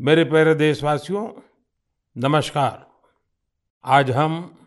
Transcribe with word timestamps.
मेरे 0.00 0.24
प्यारे 0.24 0.54
देशवासियों, 0.54 1.28
नमस्कार। 2.16 2.90
आज 3.84 4.10
हम 4.10 4.58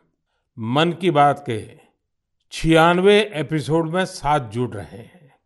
मन 0.59 0.91
की 0.93 1.11
बात 1.11 1.43
के 1.49 1.79
छियानवे 2.51 3.31
एपिसोड 3.33 3.89
में 3.89 4.05
साथ 4.05 4.39
जुड़ 4.39 4.69
रहे 4.69 4.97
हैं। 4.97 5.39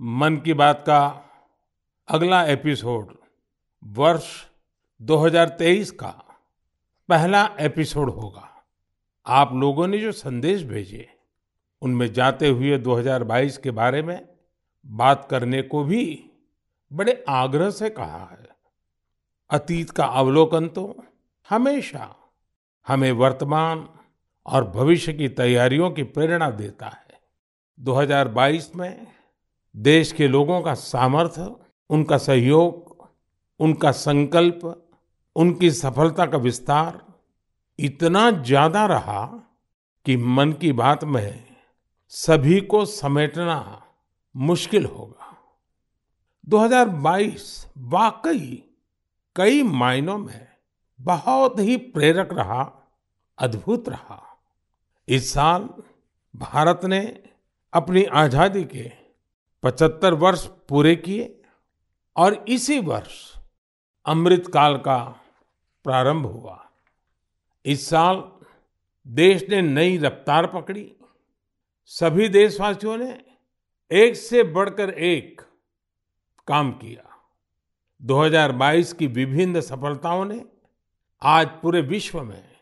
मन 0.00 0.36
की 0.36 0.54
बात 0.54 0.80
का 0.86 1.24
अगला 2.08 2.44
एपिसोड 2.44 3.16
वर्ष 3.84 4.46
2023 5.02 5.90
का 5.90 6.40
पहला 7.08 7.56
एपिसोड 7.60 8.10
होगा। 8.10 8.64
आप 9.26 9.54
लोगों 9.54 9.86
ने 9.86 9.98
जो 9.98 10.12
संदेश 10.12 10.62
भेजे, 10.62 11.16
उनमें 11.82 12.12
जाते 12.12 12.48
हुए 12.48 12.78
2022 12.78 13.58
के 13.58 13.70
बारे 13.70 14.02
में 14.02 14.28
बात 14.86 15.28
करने 15.30 15.62
को 15.62 15.84
भी 15.84 16.30
बड़े 16.92 17.24
आग्रह 17.28 17.70
से 17.70 17.90
कहा 17.90 18.24
है। 18.24 18.53
अतीत 19.50 19.90
का 19.90 20.04
अवलोकन 20.04 20.68
तो 20.68 21.04
हमेशा 21.48 22.14
हमें 22.86 23.12
वर्तमान 23.12 23.88
और 24.46 24.64
भविष्य 24.70 25.12
की 25.12 25.28
तैयारियों 25.28 25.90
की 25.90 26.02
प्रेरणा 26.02 26.50
देता 26.50 26.86
है। 26.86 27.20
2022 27.78 28.74
में 28.76 29.06
देश 29.76 30.12
के 30.12 30.28
लोगों 30.28 30.60
का 30.62 30.74
सामर्थ्य, 30.74 31.54
उनका 31.90 32.18
सहयोग, 32.18 33.08
उनका 33.60 33.92
संकल्प, 33.92 34.60
उनकी 35.36 35.70
सफलता 35.70 36.26
का 36.26 36.38
विस्तार 36.38 37.00
इतना 37.78 38.30
ज़्यादा 38.30 38.86
रहा 38.86 39.24
कि 40.06 40.16
मन 40.16 40.52
की 40.52 40.72
बात 40.72 41.04
में 41.04 41.44
सभी 42.08 42.60
को 42.60 42.84
समेटना 42.84 43.82
मुश्किल 44.34 44.84
होगा। 44.84 45.36
2022 46.48 47.66
वाकई 47.78 48.62
कई 49.36 49.62
मायनों 49.62 50.18
में 50.18 50.48
बहुत 51.00 51.58
ही 51.58 51.76
प्रेरक 51.76 52.32
रहा, 52.32 52.62
अद्भुत 53.38 53.88
रहा। 53.88 54.40
इस 55.08 55.32
साल 55.32 55.68
भारत 56.36 56.80
ने 56.84 57.22
अपनी 57.72 58.04
आज़ादी 58.04 58.64
के 58.64 58.92
75 59.62 60.14
वर्ष 60.14 60.46
पूरे 60.46 60.96
किए 60.96 61.42
और 62.16 62.44
इसी 62.48 62.78
वर्ष 62.78 63.38
अमृत 64.06 64.46
काल 64.46 64.76
का 64.76 64.98
प्रारंभ 65.84 66.26
हुआ। 66.26 66.70
इस 67.64 67.88
साल 67.90 68.32
देश 69.06 69.46
ने 69.48 69.62
नई 69.62 69.98
रफ्तार 69.98 70.46
पकड़ी। 70.46 70.92
सभी 71.86 72.28
देशवासियों 72.28 72.96
ने 72.96 73.24
एक 73.90 74.16
से 74.16 74.42
बढ़कर 74.42 74.90
एक 74.90 75.40
काम 76.46 76.72
किया। 76.72 77.13
2022 78.04 78.92
की 78.92 79.06
विभिन्न 79.06 79.60
सफलताओं 79.60 80.24
ने 80.24 80.44
आज 81.22 81.48
पूरे 81.62 81.80
विश्व 81.80 82.22
में 82.22 82.56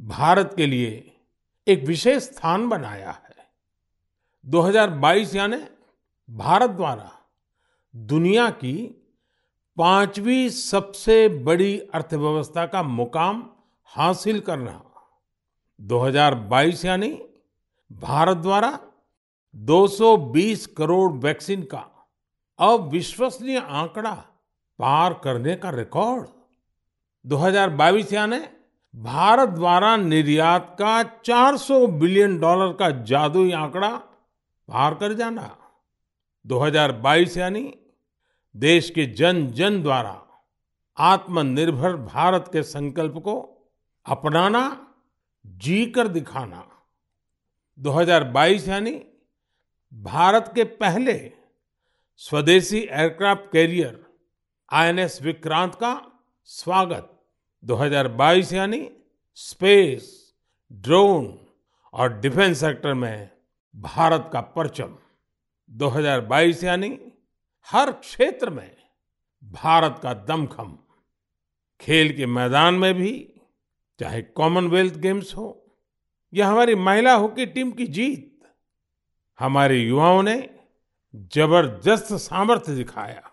भारत 0.00 0.54
के 0.56 0.66
लिए 0.66 1.16
एक 1.68 1.84
विशेष 1.84 2.22
स्थान 2.22 2.68
बनाया 2.68 3.10
है। 3.10 3.34
2022 4.46 5.34
यानी 5.34 5.56
भारत 6.30 6.70
द्वारा 6.70 7.12
दुनिया 7.96 8.50
की 8.50 8.86
पांचवी 9.76 10.50
सबसे 10.50 11.28
बड़ी 11.28 11.78
अर्थव्यवस्था 11.78 12.66
का 12.66 12.82
मुकाम 12.82 13.50
हासिल 13.84 14.40
करना। 14.40 14.84
2022 15.80 16.84
यानी 16.84 17.22
भारत 17.92 18.36
द्वारा 18.36 18.78
220 19.56 20.66
करोड़ 20.66 21.12
वैक्सीन 21.12 21.62
का 21.62 22.08
अविश्वसनीय 22.58 23.58
आंकड़ा 23.58 24.24
पार 24.78 25.20
करने 25.24 25.54
का 25.56 25.70
रिकॉर्ड। 25.70 26.26
2022 27.24 28.12
यानी 28.12 28.38
भारत 28.94 29.48
द्वारा 29.48 29.96
निर्यात 29.96 30.76
का 30.80 31.22
400 31.22 31.86
बिलियन 31.86 32.38
डॉलर 32.38 32.72
का 32.72 32.90
जादुई 33.04 33.52
आंकड़ा 33.52 33.90
पार 34.68 34.94
कर 34.94 35.12
जाना। 35.12 35.56
2022 36.44 37.36
यानी 37.36 37.74
देश 38.54 38.90
के 38.90 39.06
जन 39.06 39.46
जन 39.46 39.82
द्वारा 39.82 40.16
आत्मनिर्भर 40.98 41.96
भारत 41.96 42.50
के 42.52 42.62
संकल्प 42.62 43.18
को 43.18 43.36
अपनाना 44.06 44.64
जी 45.44 45.84
कर 45.86 46.08
दिखाना 46.08 46.64
2022 47.78 48.68
यानी 48.68 48.92
भारत 49.92 50.52
के 50.54 50.64
पहले 50.64 51.32
स्वदेशी 52.16 52.78
एयरक्राफ्ट 52.78 53.52
कैरियर 53.52 54.07
आईएनएस 54.72 55.22
विक्रांत 55.22 55.74
का 55.74 56.20
स्वागत। 56.44 57.22
2022 57.64 58.52
यानी 58.52 58.90
स्पेस, 59.34 60.34
ड्रोन 60.72 61.46
और 61.92 62.20
डिफेंस 62.20 62.60
सेक्टर 62.60 62.94
में 62.94 63.30
भारत 63.76 64.30
का 64.32 64.40
परचम। 64.40 64.96
2022 65.70 66.64
यानी 66.64 66.98
हर 67.72 67.92
क्षेत्र 67.92 68.50
में 68.50 68.76
भारत 69.44 70.00
का 70.02 70.14
दमखम। 70.14 70.78
खेल 71.80 72.16
के 72.16 72.26
मैदान 72.26 72.74
में 72.74 72.94
भी, 72.94 73.40
चाहे 74.00 74.22
कॉमनवेल्थ 74.22 74.94
गेम्स 74.94 75.36
हो 75.36 75.76
या 76.34 76.48
हमारी 76.48 76.74
महिला 76.74 77.14
हॉकी 77.14 77.46
टीम 77.46 77.70
की 77.70 77.86
जीत, 77.86 78.38
हमारे 79.38 79.78
युवाओं 79.78 80.22
ने 80.22 80.50
ज़बरदस्त 81.14 82.12
सामर्थ्य 82.12 82.74
दिखाया। 82.74 83.27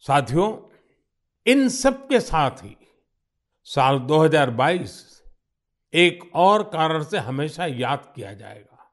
साथियों, 0.00 0.76
इन 1.46 1.68
सब 1.68 2.08
के 2.08 2.20
साथ 2.20 2.50
ही 2.50 2.76
साल 3.64 3.98
2022 3.98 5.22
एक 5.94 6.30
और 6.34 6.62
कारण 6.62 7.02
से 7.02 7.18
हमेशा 7.18 7.66
याद 7.66 8.12
किया 8.16 8.32
जाएगा। 8.32 8.92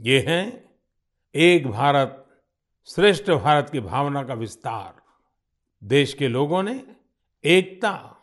ये 0.00 0.20
है, 0.20 0.70
एक 1.34 1.66
भारत, 1.66 2.26
श्रेष्ठ 2.86 3.30
भारत 3.30 3.70
की 3.70 3.80
भावना 3.80 4.22
का 4.22 4.34
विस्तार। 4.34 5.02
देश 5.84 6.14
के 6.14 6.28
लोगों 6.28 6.62
ने 6.62 6.84
एकता 7.44 8.16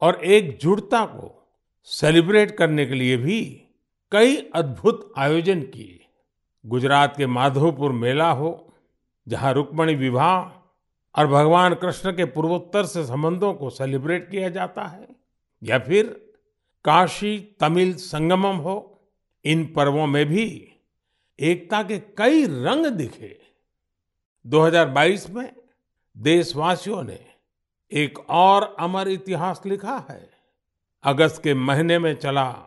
और 0.00 0.24
एकजुटता 0.24 1.06
को 1.06 1.48
सेलिब्रेट 1.84 2.56
करने 2.56 2.86
के 2.86 2.94
लिए 2.94 3.16
भी 3.16 3.68
कई 4.12 4.50
अद्भुत 4.54 5.12
आयोजन 5.18 5.62
किए। 5.62 6.06
गुजरात 6.66 7.16
के 7.16 7.26
माधोपुर 7.26 7.92
मेला 7.92 8.30
हो, 8.30 8.72
जहाँ 9.28 9.52
रुक्मणी 9.52 9.94
विवाह 9.94 10.63
और 11.18 11.26
भगवान 11.26 11.74
कृष्ण 11.74 12.12
के 12.12 12.24
पूर्वोत्तर 12.24 12.86
से 12.86 13.04
संबंधों 13.04 13.54
को 13.54 13.70
सेलिब्रेट 13.70 14.30
किया 14.30 14.48
जाता 14.48 14.84
है। 14.84 15.08
या 15.62 15.78
फिर 15.78 16.32
काशी 16.84 17.56
तमिल 17.60 17.94
संगमम 17.94 18.56
हो, 18.56 19.02
इन 19.44 19.72
पर्वों 19.72 20.06
में 20.06 20.26
भी 20.26 20.72
एकता 21.40 21.82
के 21.82 21.98
कई 21.98 22.46
रंग 22.46 22.86
दिखे। 22.86 23.40
2022 24.46 25.30
में 25.30 25.56
देशवासियों 26.16 27.02
ने 27.02 27.26
एक 27.92 28.30
और 28.30 28.76
अमर 28.78 29.08
इतिहास 29.08 29.62
लिखा 29.66 30.06
है। 30.10 30.30
अगस्त 31.04 31.42
के 31.42 31.54
महीने 31.54 31.98
में 31.98 32.16
चला 32.16 32.64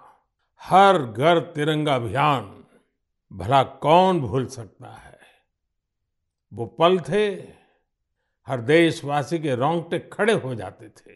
हर 0.61 1.03
घर 1.03 1.39
तिरंगा 1.39 1.95
अभियान। 1.95 2.63
भला 3.33 3.63
कौन 3.63 4.19
भूल 4.19 4.45
सकता 4.45 4.87
है? 4.87 5.19
वो 6.53 6.65
पल 6.65 6.99
थे 6.99 7.56
हर 8.47 8.61
देशवासी 8.63 9.39
के 9.39 9.55
रोंगटे 9.55 9.99
खड़े 10.13 10.33
हो 10.33 10.53
जाते 10.55 10.87
थे। 10.89 11.15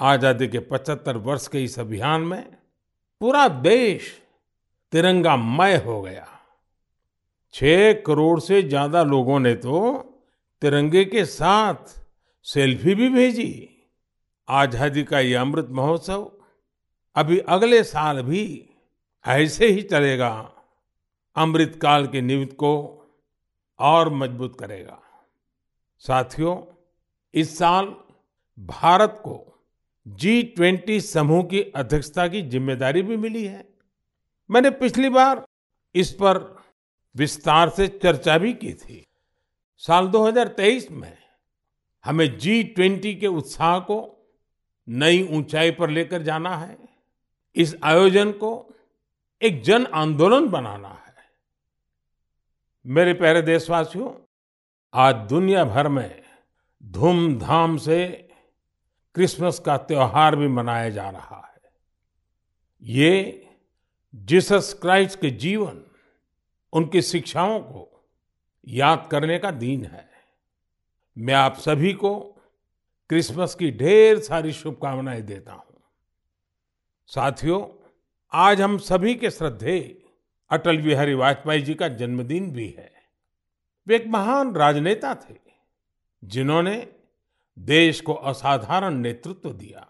आज़ादी 0.00 0.48
के 0.48 0.58
75 0.68 1.16
वर्ष 1.16 1.46
के 1.48 1.62
इस 1.64 1.78
अभियान 1.78 2.20
में 2.22 2.42
पूरा 3.20 3.46
देश 3.48 4.10
तिरंगामय 4.92 5.76
हो 5.76 6.00
गया। 6.02 6.26
छह 7.54 7.92
करोड़ 8.06 8.38
से 8.40 8.62
ज़्यादा 8.62 9.02
लोगों 9.02 9.38
ने 9.40 9.54
तो 9.56 9.80
तिरंगे 10.62 11.04
के 11.04 11.24
साथ 11.24 11.98
सेल्फी 12.46 12.94
भी 12.94 13.08
भेजी। 13.08 13.52
आज़ादी 14.48 15.02
का 15.04 15.20
ये 15.20 15.34
अमृत 15.34 15.68
महोत्सव 15.70 16.30
अभी 17.16 17.38
अगले 17.48 17.82
साल 17.84 18.22
भी 18.22 18.44
ऐसे 19.24 19.66
ही 19.66 19.82
चलेगा। 19.82 20.32
अमृत 21.36 21.78
काल 21.82 22.06
की 22.06 22.20
नींव 22.20 22.44
को 22.56 22.72
और 23.78 24.12
मज़बूत 24.14 24.58
करेगा। 24.60 25.00
साथियों, 26.00 26.56
इस 27.34 27.58
साल 27.58 27.94
भारत 28.58 29.20
को 29.24 29.62
जी 30.06 30.42
ट्वेंटी 30.42 31.00
समूह 31.00 31.42
की 31.42 31.60
अध्यक्षता 31.62 32.28
की 32.28 32.42
ज़िम्मेदारी 32.42 33.02
भी 33.02 33.16
मिली 33.16 33.44
है। 33.44 33.68
मैंने 34.50 34.70
पिछली 34.70 35.08
बार 35.08 35.44
इस 35.94 36.12
पर 36.12 36.38
विस्तार 37.16 37.68
से 37.68 37.88
चर्चा 37.88 38.38
भी 38.38 38.52
की 38.52 38.72
थी। 38.72 39.06
साल 39.82 40.08
2023 40.08 40.90
में 40.90 41.18
हमें 42.04 42.38
जी 42.38 42.62
ट्वेंटी 42.64 43.14
के 43.14 43.26
उत्साह 43.26 43.78
को 43.78 43.98
नई 44.88 45.22
ऊंचाई 45.32 45.70
पर 45.70 45.90
लेकर 45.90 46.22
जाना 46.22 46.56
है। 46.56 46.76
इस 47.56 47.76
आयोजन 47.82 48.32
को 48.32 48.52
एक 49.42 49.62
जन 49.62 49.86
आंदोलन 49.86 50.48
बनाना 50.48 50.88
है। 50.88 51.14
मेरे 52.86 53.12
प्यारे 53.14 53.42
देशवासियों 53.42 54.10
आज 54.94 55.14
दुनिया 55.14 55.64
भर 55.64 55.88
में 55.88 56.22
धूमधाम 56.84 57.76
से 57.76 58.28
क्रिसमस 59.14 59.58
का 59.58 59.76
त्योहार 59.76 60.36
भी 60.36 60.48
मनाया 60.48 60.88
जा 60.88 61.10
रहा 61.10 61.52
है। 61.54 61.70
ये 62.82 63.46
जीसस 64.14 64.78
क्राइस्ट 64.82 65.20
के 65.20 65.30
जीवन, 65.30 65.82
उनकी 66.72 67.02
शिक्षाओं 67.02 67.60
को 67.60 68.08
याद 68.68 69.08
करने 69.10 69.38
का 69.38 69.50
दिन 69.50 69.84
है। 69.84 70.10
मैं 71.18 71.34
आप 71.34 71.56
सभी 71.56 71.92
को 71.92 72.20
क्रिसमस 73.08 73.54
की 73.54 73.70
ढेर 73.70 74.18
सारी 74.18 74.52
शुभकामनाएँ 74.52 75.22
देता 75.22 75.52
हूँ। 75.52 75.82
साथियों, 77.06 77.88
आज 78.32 78.60
हम 78.60 78.78
सभी 78.78 79.14
के 79.14 79.30
श्रद्धेय 79.30 80.02
अटल 80.50 80.82
बिहारी 80.82 81.14
वाजपेयी 81.14 81.62
जी 81.62 81.74
का 81.74 81.88
जन्मदिन 81.88 82.50
भी 82.50 82.68
है। 82.68 82.89
वे 83.86 83.96
एक 83.96 84.06
महान 84.06 84.54
राजनेता 84.54 85.14
थे, 85.14 85.34
जिन्होंने 86.22 86.76
देश 87.56 88.00
को 88.00 88.14
असाधारण 88.14 88.94
नेतृत्व 88.96 89.52
दिया। 89.52 89.86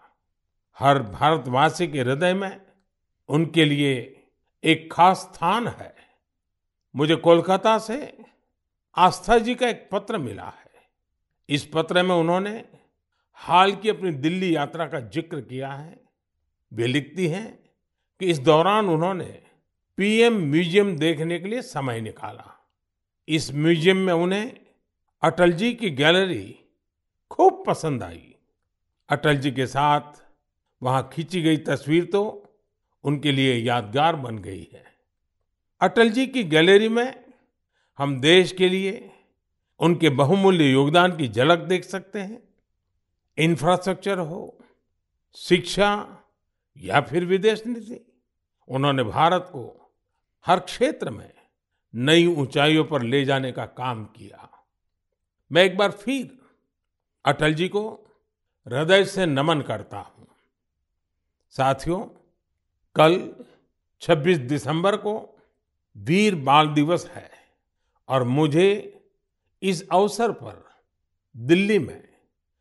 हर 0.77 0.99
भारतवासी 1.01 1.87
के 1.87 1.99
हृदय 1.99 2.33
में 2.33 2.59
उनके 3.29 3.65
लिए 3.65 3.93
एक 4.63 4.91
खास 4.93 5.17
स्थान 5.23 5.67
है। 5.69 5.93
मुझे 6.95 7.15
कोलकाता 7.17 7.77
से 7.79 7.97
आस्था 8.97 9.37
जी 9.39 9.55
का 9.55 9.67
एक 9.69 9.87
पत्र 9.91 10.17
मिला 10.17 10.45
है। 10.45 10.69
इस 11.49 11.65
पत्र 11.73 12.03
में 12.03 12.15
उन्होंने 12.15 12.63
हाल 13.39 13.71
की 13.75 13.89
अपनी 13.89 14.11
दिल्ली 14.13 14.55
यात्रा 14.55 14.85
का 14.87 14.99
ज़िक्र 15.01 15.41
किया 15.41 15.69
है। 15.69 15.99
वे 16.71 16.87
लिखती 16.87 17.27
हैं 17.27 17.47
कि 18.21 18.25
इस 18.25 18.39
दौरान 18.39 18.89
उन्होंने 18.89 19.31
पीएम 19.97 20.37
म्यूज़ियम 20.43 20.95
देखने 20.97 21.39
के 21.39 21.49
लिए 21.49 21.61
समय 21.61 22.01
निकाला। 22.01 22.57
इस 23.31 23.53
म्यूज़ियम 23.53 23.97
में 23.97 24.13
उन्हें 24.13 24.51
अटल 25.23 25.51
जी 25.51 25.73
की 25.73 25.89
गैलरी 25.89 26.55
खूब 27.31 27.63
पसंद 27.67 28.03
आई। 28.03 28.35
अटल 29.09 29.37
जी 29.37 29.51
के 29.51 29.67
साथ 29.67 30.21
वहाँ 30.81 31.09
खींची 31.13 31.41
गई 31.41 31.57
तस्वीर 31.63 32.05
तो 32.05 32.23
उनके 33.03 33.31
लिए 33.31 33.55
यादगार 33.55 34.15
बन 34.15 34.37
गई 34.39 34.67
है। 34.73 34.83
अटल 35.81 36.09
जी 36.09 36.25
की 36.27 36.43
गैलरी 36.45 36.89
में 36.89 37.23
हम 37.99 38.19
देश 38.21 38.51
के 38.51 38.69
लिए 38.69 39.09
उनके 39.79 40.09
बहुमूल्य 40.11 40.71
योगदान 40.71 41.17
की 41.17 41.27
झलक 41.27 41.59
देख 41.59 41.83
सकते 41.83 42.19
हैं। 42.19 42.41
इंफ्रास्ट्रक्चर 43.37 44.19
हो, 44.19 44.57
शिक्षा 45.37 45.91
या 46.77 47.01
फिर 47.01 47.25
विदेश 47.25 47.63
नीति, 47.67 48.05
उन्होंने 48.67 49.03
भारत 49.03 49.49
को 49.51 49.91
हर 50.45 50.59
क्षेत्र 50.61 51.09
में 51.09 51.29
नई 51.95 52.25
ऊंचाइयों 52.25 52.83
पर 52.85 53.01
ले 53.01 53.25
जाने 53.25 53.51
का 53.51 53.65
काम 53.65 54.05
किया। 54.05 54.49
मैं 55.51 55.63
एक 55.63 55.77
बार 55.77 55.91
फिर 55.91 56.39
अटल 57.25 57.53
जी 57.53 57.67
को 57.67 57.89
हृदय 58.67 59.05
से 59.05 59.25
नमन 59.25 59.61
करता 59.61 59.97
हूँ। 59.97 60.27
साथियों, 61.49 61.99
कल 62.95 63.35
26 64.01 64.37
दिसंबर 64.37 64.95
को 64.95 65.39
वीर 65.97 66.35
बाल 66.35 66.67
दिवस 66.67 67.07
है 67.07 67.31
और 68.07 68.23
मुझे 68.23 68.99
इस 69.61 69.89
अवसर 69.89 70.31
पर 70.31 70.69
दिल्ली 71.37 71.79
में 71.79 72.09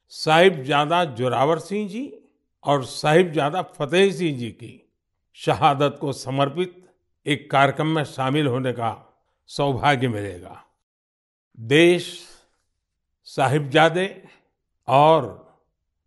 साहिबजादा 0.09 1.05
जोरावर 1.05 1.59
सिंह 1.59 1.89
जी 1.89 2.23
और 2.65 2.85
साहिबजादा 2.85 3.63
फतेह 3.63 4.13
सिंह 4.13 4.39
जी 4.39 4.51
की 4.51 4.93
शहादत 5.35 5.99
को 6.01 6.13
समर्पित 6.13 6.91
एक 7.27 7.51
कार्यक्रम 7.51 7.87
में 7.87 8.05
शामिल 8.05 8.47
होने 8.47 8.73
का 8.73 9.10
सौभाग्य 9.51 10.09
मिलेगा। 10.09 10.65
देश 11.61 12.29
साहिबजादे 13.25 14.29
और 14.89 15.47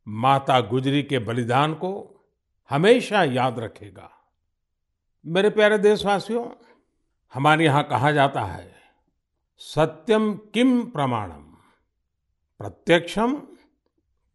माता 0.08 0.62
गुजरी 0.62 1.04
के 1.04 1.20
बलिदान 1.20 1.74
को 1.74 2.22
हमेशा 2.70 3.24
याद 3.24 3.60
रखेगा। 3.60 4.12
मेरे 5.26 5.50
प्यारे 5.50 5.78
देशवासियों, 5.78 6.50
हमारे 7.34 7.66
यहाँ 7.66 7.84
कहा 7.84 8.12
जाता 8.12 8.42
है, 8.42 8.76
सत्यम 9.58 10.34
किम 10.34 10.86
प्रमाणम, 10.86 11.44
प्रत्यक्षम 12.58 13.36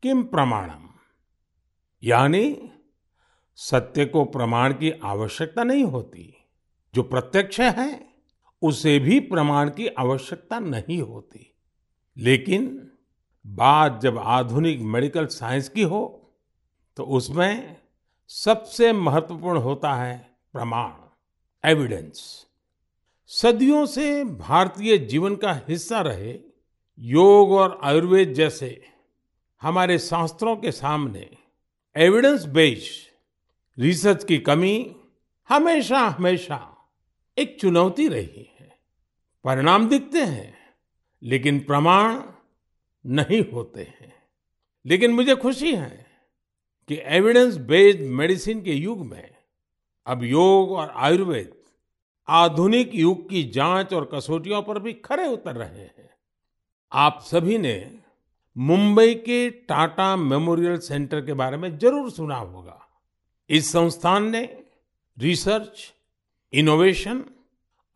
किम 0.02 0.22
प्रमाणम। 0.22 0.88
यानी 2.02 2.70
सत्य 3.56 4.06
को 4.06 4.24
प्रमाण 4.24 4.72
की 4.72 4.90
आवश्यकता 4.90 5.62
नहीं 5.62 5.84
होती। 5.84 6.46
जो 6.94 7.02
प्रत्यक्ष 7.02 7.60
है 7.60 8.07
उसे 8.62 8.98
भी 8.98 9.20
प्रमाण 9.20 9.70
की 9.70 9.86
आवश्यकता 9.86 10.58
नहीं 10.58 11.00
होती। 11.02 11.54
लेकिन 12.16 12.90
बात 13.46 14.00
जब 14.02 14.18
आधुनिक 14.18 14.80
मेडिकल 14.80 15.26
साइंस 15.26 15.68
की 15.68 15.82
हो 15.82 16.00
तो 16.96 17.04
उसमें 17.04 17.76
सबसे 18.28 18.92
महत्वपूर्ण 18.92 19.58
होता 19.58 19.94
है 19.94 20.38
प्रमाण, 20.52 20.92
एविडेंस। 21.64 22.46
सदियों 23.26 23.86
से 23.86 24.24
भारतीय 24.24 24.98
जीवन 24.98 25.36
का 25.36 25.52
हिस्सा 25.68 26.00
रहे 26.00 26.38
योग 26.98 27.52
और 27.52 27.78
आयुर्वेद 27.82 28.32
जैसे 28.32 28.84
हमारे 29.62 29.98
शास्त्रों 29.98 30.56
के 30.56 30.72
सामने 30.72 31.28
एविडेंस 31.96 32.44
बेस्ड 32.44 33.82
रिसर्च 33.82 34.24
की 34.24 34.38
कमी 34.38 34.96
हमेशा 35.48 35.98
हमेशा 35.98 36.77
एक 37.38 37.60
चुनौती 37.60 38.08
रही 38.08 38.50
है। 38.60 38.78
परिणाम 39.44 39.88
दिखते 39.88 40.18
हैं, 40.18 40.54
लेकिन 41.22 41.60
प्रमाण 41.60 42.22
नहीं 43.06 43.52
होते 43.52 43.82
हैं। 43.82 44.12
लेकिन 44.86 45.10
मुझे 45.10 45.34
खुशी 45.36 45.74
है 45.74 46.06
कि 46.88 46.98
एविडेंस 47.02 47.56
बेस्ड 47.56 48.00
मेडिसिन 48.00 48.62
के 48.62 48.72
युग 48.72 49.06
में 49.06 49.30
अब 50.06 50.24
योग 50.24 50.72
और 50.72 50.90
आयुर्वेद 50.90 51.54
आधुनिक 52.28 52.94
युग 52.94 53.28
की 53.30 53.42
जाँच 53.42 53.92
और 53.94 54.10
कसौटियों 54.14 54.62
पर 54.62 54.78
भी 54.78 54.92
खरे 54.92 55.26
उतर 55.26 55.56
रहे 55.56 55.80
हैं। 55.80 56.10
आप 56.92 57.20
सभी 57.22 57.58
ने 57.58 57.98
मुंबई 58.58 59.14
के 59.14 59.50
टाटा 59.50 60.16
मेमोरियल 60.16 60.78
सेंटर 60.78 61.26
के 61.26 61.32
बारे 61.32 61.56
में 61.56 61.78
ज़रूर 61.78 62.10
सुना 62.10 62.36
होगा। 62.36 62.88
इस 63.50 63.72
संस्थान 63.72 64.30
ने 64.30 64.64
रिसर्च 65.18 65.94
इनोवेशन 66.52 67.24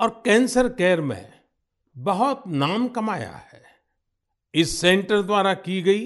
और 0.00 0.10
कैंसर 0.24 0.68
केयर 0.68 1.00
में 1.00 1.32
बहुत 1.96 2.42
नाम 2.46 2.88
कमाया 2.88 3.30
है। 3.30 3.62
इस 4.54 4.80
सेंटर 4.80 5.22
द्वारा 5.22 5.54
की 5.54 5.80
गई 5.82 6.04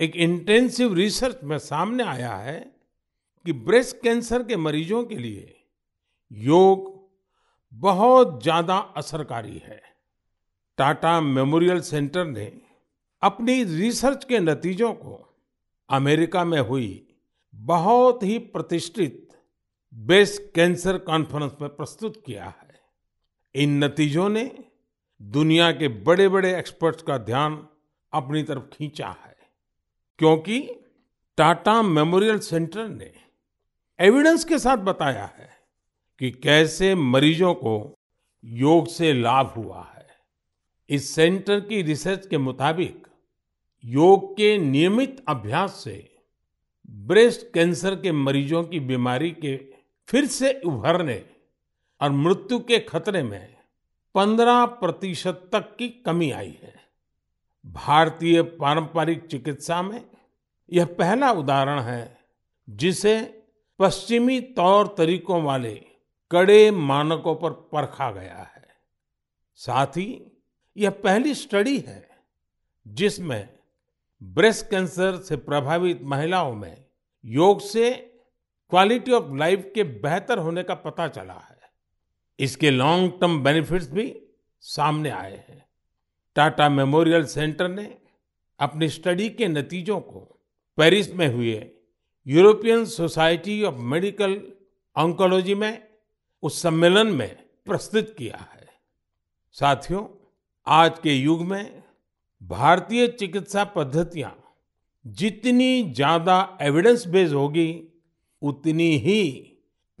एक 0.00 0.16
इंटेंसिव 0.16 0.94
रिसर्च 0.94 1.40
में 1.44 1.58
सामने 1.58 2.04
आया 2.04 2.34
है 2.34 2.58
कि 3.44 3.52
ब्रेस्ट 3.52 3.96
कैंसर 3.96 4.42
के 4.42 4.56
मरीजों 4.56 5.04
के 5.04 5.16
लिए 5.16 5.54
योग 6.30 6.94
बहुत 7.72 8.42
ज़्यादा 8.42 8.76
असरकारी 8.96 9.62
है। 9.66 9.80
टाटा 10.78 11.20
मेमोरियल 11.20 11.80
सेंटर 11.80 12.24
ने 12.24 12.52
अपनी 13.22 13.62
रिसर्च 13.64 14.24
के 14.24 14.38
नतीजों 14.38 14.92
को 14.92 15.22
अमेरिका 15.90 16.44
में 16.44 16.60
हुई 16.60 17.16
बहुत 17.54 18.22
ही 18.22 18.38
प्रतिष्ठित 18.38 19.25
ब्रेस्ट 19.96 20.42
कैंसर 20.54 20.96
कॉन्फ्रेंस 20.98 21.52
में 21.60 21.68
प्रस्तुत 21.70 22.22
किया 22.26 22.44
है। 22.44 22.80
इन 23.54 23.84
नतीजों 23.84 24.28
ने 24.28 24.50
दुनिया 25.20 25.70
के 25.72 25.88
बड़े 25.88 26.28
बड़े 26.28 26.56
एक्सपर्ट्स 26.58 27.02
का 27.02 27.16
ध्यान 27.18 27.56
अपनी 28.12 28.42
तरफ़ 28.42 28.64
खींचा 28.72 29.08
है, 29.08 29.36
क्योंकि 30.18 30.60
टाटा 31.38 31.80
मेमोरियल 31.82 32.38
सेंटर 32.38 32.88
ने 32.88 33.12
एविडेंस 33.98 34.44
के 34.44 34.58
साथ 34.58 34.76
बताया 34.76 35.24
है 35.38 35.48
कि 36.20 36.30
कैसे 36.32 36.94
मरीजों 36.94 37.54
को 37.54 37.94
योग 38.44 38.88
से 38.88 39.12
लाभ 39.12 39.52
हुआ 39.56 39.82
है। 39.96 40.06
इस 40.90 41.14
सेंटर 41.14 41.60
की 41.60 41.80
रिसर्च 41.82 42.26
के 42.26 42.38
मुताबिक 42.38 43.06
योग 43.84 44.32
के 44.32 44.56
नियमित 44.58 45.24
अभ्यास 45.28 45.80
से 45.84 45.96
ब्रेस्ट 47.06 47.46
कैंसर 47.54 47.94
के 47.94 48.12
मरीजों 48.12 48.62
की 48.64 48.80
बीमारी 48.80 49.30
के 49.30 49.54
फिर 50.08 50.26
से 50.26 50.60
उभरने 50.66 51.26
और 52.00 52.10
मृत्यु 52.10 52.58
के 52.58 52.78
खतरे 52.78 53.22
में 53.22 53.56
15 54.14 54.64
प्रतिशत 54.64 55.48
तक 55.52 55.76
की 55.76 55.88
कमी 55.88 56.30
आई 56.30 56.58
है। 56.62 56.74
भारतीय 57.66 58.42
पारंपरिक 58.42 59.26
चिकित्सा 59.26 59.82
में 59.82 60.04
यह 60.72 60.84
पहला 60.84 61.32
उदाहरण 61.32 61.80
है, 61.80 62.18
जिसे 62.70 63.44
पश्चिमी 63.78 64.40
तौर 64.40 64.94
तरीकों 64.98 65.42
वाले 65.42 65.84
कड़े 66.30 66.70
मानकों 66.70 67.34
पर 67.34 67.50
परखा 67.50 68.10
गया 68.10 68.52
है। 68.56 68.68
साथ 69.54 69.86
ही 69.86 70.32
यह 70.76 70.90
पहली 70.90 71.34
स्टडी 71.34 71.78
है, 71.78 72.08
जिसमें 72.88 73.48
ब्रेस्ट 74.22 74.70
कैंसर 74.70 75.16
से 75.16 75.36
प्रभावित 75.36 76.00
महिलाओं 76.02 76.54
में 76.54 76.84
योग 77.24 77.60
से 77.60 78.12
क्वालिटी 78.72 79.12
ऑफ़ 79.12 79.34
लाइफ 79.38 79.70
के 79.74 79.84
बेहतर 79.84 80.38
होने 80.38 80.62
का 80.62 80.74
पता 80.76 81.06
चला 81.08 81.34
है। 81.34 81.54
इसके 82.38 82.70
लॉन्ग 82.70 83.12
टर्म 83.20 83.42
बेनिफिट्स 83.42 83.90
भी 83.90 84.14
सामने 84.64 85.10
आए 85.10 85.36
हैं। 85.38 85.64
टाटा 86.36 86.68
मेमोरियल 86.68 87.24
सेंटर 87.26 87.68
ने 87.68 87.86
अपनी 88.60 88.88
स्टडी 88.88 89.28
के 89.30 89.48
नतीजों 89.48 90.00
को 90.00 90.20
पेरिस 90.78 91.14
में 91.14 91.26
हुए 91.34 91.70
European 92.26 92.84
Society 92.86 93.62
of 93.62 93.74
Medical 93.84 94.40
Oncology 94.96 95.54
में 95.54 95.82
उस 96.42 96.62
सम्मेलन 96.62 97.06
में 97.06 97.28
प्रस्तुत 97.66 98.14
किया 98.18 98.36
है। 98.36 98.66
साथियों, 99.56 100.04
आज 100.66 100.98
के 100.98 101.14
युग 101.14 101.42
में 101.42 101.82
भारतीय 102.42 103.06
चिकित्सा 103.08 103.64
पद्धतियाँ 103.66 104.36
जितनी 105.04 105.92
ज़्यादा 105.92 106.58
एविडेंस 106.62 107.06
बेस्ड 107.06 107.34
होगी 107.34 107.68
उतनी 108.42 108.96
ही 108.96 109.22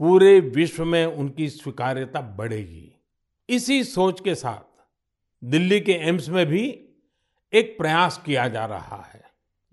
पूरे 0.00 0.38
विश्व 0.40 0.84
में 0.84 1.04
उनकी 1.06 1.48
स्वीकार्यता 1.48 2.20
बढ़ेगी। 2.36 2.92
इसी 3.48 3.82
सोच 3.84 4.20
के 4.20 4.34
साथ 4.34 4.84
दिल्ली 5.42 5.80
के 5.80 5.92
एम्स 6.08 6.28
में 6.28 6.44
भी 6.46 6.64
एक 7.52 7.76
प्रयास 7.78 8.22
किया 8.26 8.48
जा 8.48 8.64
रहा 8.66 9.02
है। 9.14 9.22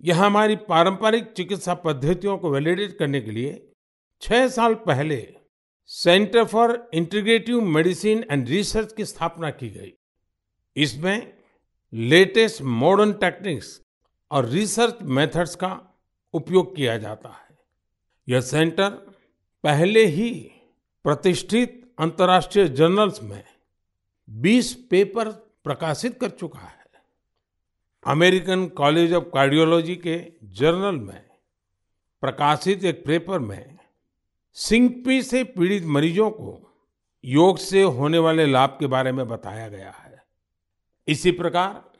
यह 0.03 0.23
हमारी 0.23 0.55
पारंपरिक 0.55 1.31
चिकित्सा 1.31 1.73
पद्धतियों 1.73 2.37
को 2.37 2.49
वैलिडेट 2.49 2.97
करने 2.97 3.21
के 3.21 3.31
लिए 3.31 3.71
छह 4.21 4.47
साल 4.47 4.73
पहले 4.73 5.35
centre 5.91 6.43
for 6.43 6.89
integrative 6.93 7.61
medicine 7.61 8.25
and 8.31 8.47
research 8.49 8.93
की 8.93 9.05
स्थापना 9.05 9.49
की 9.49 9.69
गई। 9.69 9.93
इसमें 10.75 11.33
लेटेस्ट 11.93 12.61
मॉडर्न 12.61 13.13
टेक्निक्स 13.13 13.79
और 14.31 14.45
रिसर्च 14.45 14.97
मेथड्स 15.01 15.55
का 15.55 15.71
उपयोग 16.33 16.75
किया 16.75 16.97
जाता 16.97 17.29
है। 17.29 17.42
यह 18.29 18.41
सेंटर 18.41 18.89
पहले 19.63 20.05
ही 20.05 20.51
प्रतिष्ठित 21.03 21.93
अंतर्राष्ट्रीय 21.99 22.67
जर्नल्स 22.67 23.23
में 23.23 23.43
20 24.29 24.73
पेपर 24.73 25.29
प्रकाशित 25.63 26.19
कर 26.19 26.29
चुका 26.29 26.59
है। 26.59 26.85
अमेरिकन 28.07 28.67
कॉलेज 28.67 29.13
ऑफ़ 29.13 29.23
कार्डियोलॉजी 29.23 29.95
के 29.95 30.33
जर्नल 30.43 30.95
में 30.95 31.25
प्रकाशित 32.21 32.83
एक 32.83 33.05
पेपर 33.05 33.39
में 33.39 33.77
सिंकपी 34.53 35.21
से 35.23 35.43
पीड़ित 35.43 35.83
मरीजों 35.85 36.31
को 36.31 36.71
योग 37.25 37.57
से 37.57 37.83
होने 37.83 38.17
वाले 38.17 38.45
लाभ 38.45 38.77
के 38.79 38.87
बारे 38.87 39.11
में 39.11 39.27
बताया 39.27 39.69
गया 39.69 39.91
है। 39.91 40.23
इसी 41.07 41.31
प्रकार 41.31 41.91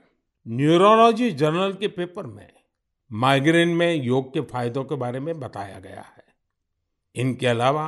न्यूरोलॉजी 0.48 1.32
जर्नल 1.32 1.74
के 1.74 1.88
पेपर 1.88 2.26
में 2.26 2.53
माइग्रेन 3.14 3.70
में 3.70 3.96
योग 3.96 4.34
के 4.34 4.42
फायदों 4.42 4.84
के 4.84 4.96
बारे 4.96 5.20
में 5.20 5.40
बताया 5.40 5.80
गया 5.80 6.02
है। 6.02 6.24
इनके 7.16 7.48
अलावा 7.48 7.88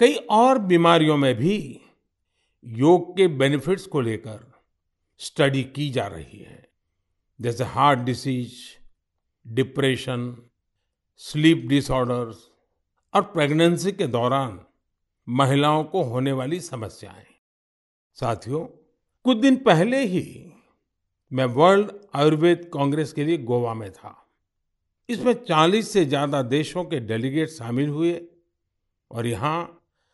कई 0.00 0.14
और 0.14 0.58
बीमारियों 0.58 1.16
में 1.16 1.34
भी 1.34 1.80
योग 2.64 3.16
के 3.16 3.28
बेनिफिट्स 3.28 3.86
को 3.86 4.00
लेकर 4.00 4.60
स्टडी 5.18 5.64
की 5.64 5.90
जा 5.90 6.06
रही 6.06 6.38
है। 6.38 6.68
जैसे 7.40 7.64
heart 7.64 7.98
disease, 7.98 8.52
depression, 9.46 10.50
sleep 11.16 11.58
disorders 11.58 12.50
और 13.14 13.22
प्रेगनेंसी 13.22 13.92
के 13.92 14.06
दौरान 14.06 14.60
महिलाओं 15.28 15.84
को 15.84 16.02
होने 16.02 16.32
वाली 16.32 16.60
समस्याएँ। 16.60 17.26
साथियों, 18.14 18.66
कुछ 19.24 19.36
दिन 19.36 19.56
पहले 19.56 20.06
ही 20.06 20.52
मैं 21.32 21.44
वर्ल्ड 21.44 21.92
आयुर्वेद 22.14 22.70
कांग्रेस 22.74 23.12
के 23.12 23.24
लिए 23.24 23.38
गोवा 23.38 23.74
में 23.74 23.92
था। 23.92 24.19
इसमें 25.10 25.32
40 25.44 25.88
से 25.88 26.04
ज़्यादा 26.04 26.42
देशों 26.44 26.84
के 26.84 27.00
डेलीगेट 27.00 27.48
शामिल 27.48 27.88
हुए 27.88 28.20
और 29.10 29.26
यहाँ 29.26 29.58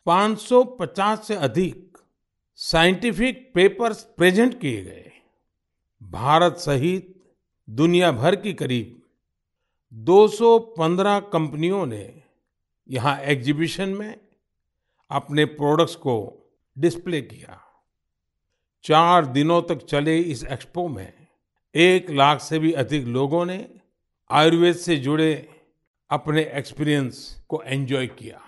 550 0.07 1.23
से 1.23 1.35
अधिक 1.37 1.97
साइंटिफिक 2.59 3.51
पेपर्स 3.55 4.03
प्रेजेंट 4.17 4.59
किए 4.61 4.83
गए। 4.83 5.11
भारत 6.01 6.57
सहित 6.57 7.13
दुनिया 7.67 8.11
भर 8.11 8.35
की 8.35 8.53
करीब 8.53 8.95
215 9.93 11.19
कंपनियों 11.33 11.85
ने 11.85 12.05
यहाँ 12.89 13.17
एग्जीबिशन 13.21 13.89
में 13.89 14.15
अपने 15.11 15.45
प्रोडक्ट्स 15.45 15.95
को 15.95 16.17
डिस्प्ले 16.77 17.21
किया। 17.21 17.61
चार 18.85 19.25
दिनों 19.27 19.61
तक 19.61 19.85
चले 19.85 20.17
इस 20.19 20.43
एक्सपो 20.45 20.87
में 20.87 21.13
एक 21.75 22.09
लाख 22.11 22.41
से 22.41 22.59
भी 22.59 22.71
अधिक 22.73 23.05
लोगों 23.07 23.45
ने 23.45 23.57
आयुर्वेद 24.29 24.75
से 24.75 24.95
जुड़े 24.97 25.33
अपने 26.09 26.43
एक्सपीरियंस 26.53 27.19
को 27.49 27.61
एंजॉय 27.63 28.07
किया। 28.07 28.41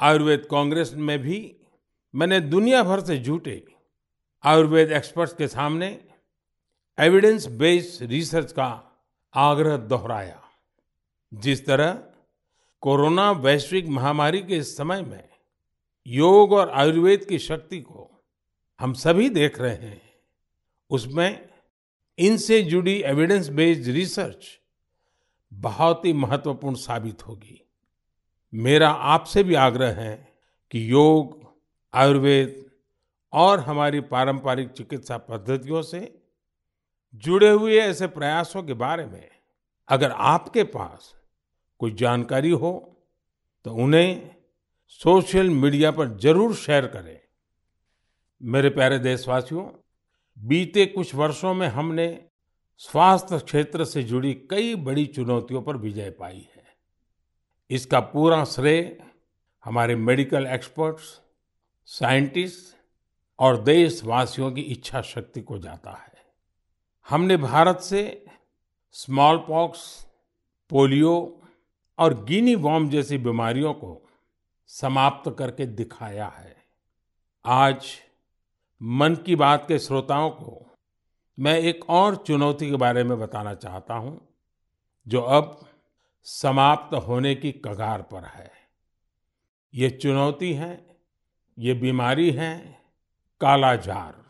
आयुर्वेद 0.00 0.46
कांग्रेस 0.50 0.92
में 0.94 1.18
भी 1.18 1.56
मैंने 2.14 2.40
दुनिया 2.40 2.82
भर 2.82 3.00
से 3.00 3.16
जुटे 3.18 3.62
आयुर्वेद 4.44 4.92
एक्सपर्ट्स 4.92 5.34
के 5.34 5.48
सामने 5.48 5.88
एविडेंस 6.98 7.46
बेस्ड 7.46 8.02
रिसर्च 8.02 8.52
का 8.52 8.68
आग्रह 9.34 9.76
दोहराया। 9.76 10.40
जिस 11.32 11.66
तरह 11.66 11.92
कोरोना 12.82 13.30
वैश्विक 13.32 13.88
महामारी 13.88 14.40
के 14.40 14.56
इस 14.56 14.76
समय 14.76 15.02
में 15.02 15.28
योग 16.06 16.52
और 16.52 16.70
आयुर्वेद 16.70 17.24
की 17.24 17.38
शक्ति 17.38 17.80
को 17.80 18.10
हम 18.80 18.92
सभी 18.94 19.28
देख 19.28 19.58
रहे 19.60 19.74
हैं, 19.74 20.00
उसमें 20.90 21.48
इनसे 22.18 22.62
जुड़ी 22.62 23.00
एविडेंस 23.02 23.48
बेस्ड 23.50 23.88
रिसर्च 23.90 24.46
बहुत 25.52 26.04
ही 26.04 26.12
महत्वपूर्ण 26.12 26.76
साबित 26.76 27.26
होगी। 27.26 27.60
मेरा 28.52 28.90
आपसे 28.90 29.42
भी 29.42 29.54
आग्रह 29.54 30.00
है 30.00 30.14
कि 30.72 30.90
योग, 30.90 31.40
आयुर्वेद 31.94 32.64
और 33.32 33.60
हमारी 33.60 34.00
पारंपरिक 34.02 34.70
चिकित्सा 34.70 35.18
पद्धतियों 35.20 35.82
से 35.82 36.00
जुड़े 37.14 37.50
हुए 37.50 37.78
ऐसे 37.78 38.06
प्रयासों 38.08 38.62
के 38.62 38.74
बारे 38.74 39.06
में 39.06 39.28
अगर 39.88 40.10
आपके 40.10 40.62
पास 40.70 41.14
कोई 41.80 41.92
जानकारी 41.94 42.50
हो 42.52 42.72
तो 43.66 43.74
उन्हें 43.74 44.30
सोशल 45.00 45.50
मीडिया 45.52 45.90
पर 45.90 46.16
ज़रूर 46.18 46.54
शेयर 46.56 46.86
करें। 46.86 47.18
मेरे 48.40 48.70
प्यारे 48.70 48.98
देशवासियों 48.98 49.64
बीते 50.38 50.86
कुछ 50.86 51.14
वर्षों 51.14 51.54
में 51.54 51.68
हमने 51.68 52.24
स्वास्थ्य 52.78 53.38
क्षेत्र 53.38 53.84
से 53.84 54.02
जुड़ी 54.02 54.34
कई 54.34 54.74
बड़ी 54.74 55.06
चुनौतियों 55.06 55.62
पर 55.62 55.76
विजय 55.76 56.10
पाई 56.10 56.48
है। 56.56 56.64
इसका 57.70 58.00
पूरा 58.00 58.44
श्रेय 58.44 59.04
हमारे 59.64 59.96
मेडिकल 59.96 60.46
एक्सपर्ट्स, 60.46 61.20
साइंटिस्ट 61.86 62.76
और 63.38 63.62
देशवासियों 63.62 64.52
की 64.52 64.60
इच्छा 64.60 65.02
शक्ति 65.02 65.40
को 65.40 65.58
जाता 65.58 65.90
है। 65.90 66.12
हमने 67.08 67.36
भारत 67.36 67.80
से 67.80 68.24
स्मॉल 68.92 69.36
पॉक्स, 69.36 70.06
पोलियो 70.70 71.42
और 71.98 72.24
गिनी 72.24 72.54
वॉर्म 72.54 72.88
जैसी 72.90 73.18
बीमारियों 73.18 73.74
को 73.74 74.08
समाप्त 74.66 75.36
करके 75.38 75.66
दिखाया 75.66 76.26
है। 76.26 76.56
आज 77.44 77.86
मन 78.84 79.14
की 79.16 79.36
बात 79.36 79.64
के 79.68 79.78
श्रोताओं 79.78 80.30
को 80.30 80.74
मैं 81.38 81.58
एक 81.58 81.88
और 81.90 82.16
चुनौती 82.16 82.68
के 82.70 82.76
बारे 82.76 83.04
में 83.04 83.18
बताना 83.20 83.54
चाहता 83.54 83.94
हूँ, 83.94 84.20
जो 85.06 85.20
अब 85.20 85.58
समाप्त 86.26 86.94
होने 86.96 87.34
की 87.34 87.52
कगार 87.64 88.02
पर 88.02 88.24
है। 88.24 88.50
ये 89.74 89.90
चुनौती 89.90 90.52
है, 90.52 90.98
ये 91.58 91.74
बीमारी 91.74 92.30
है, 92.30 92.80
कालाजार। 93.40 94.22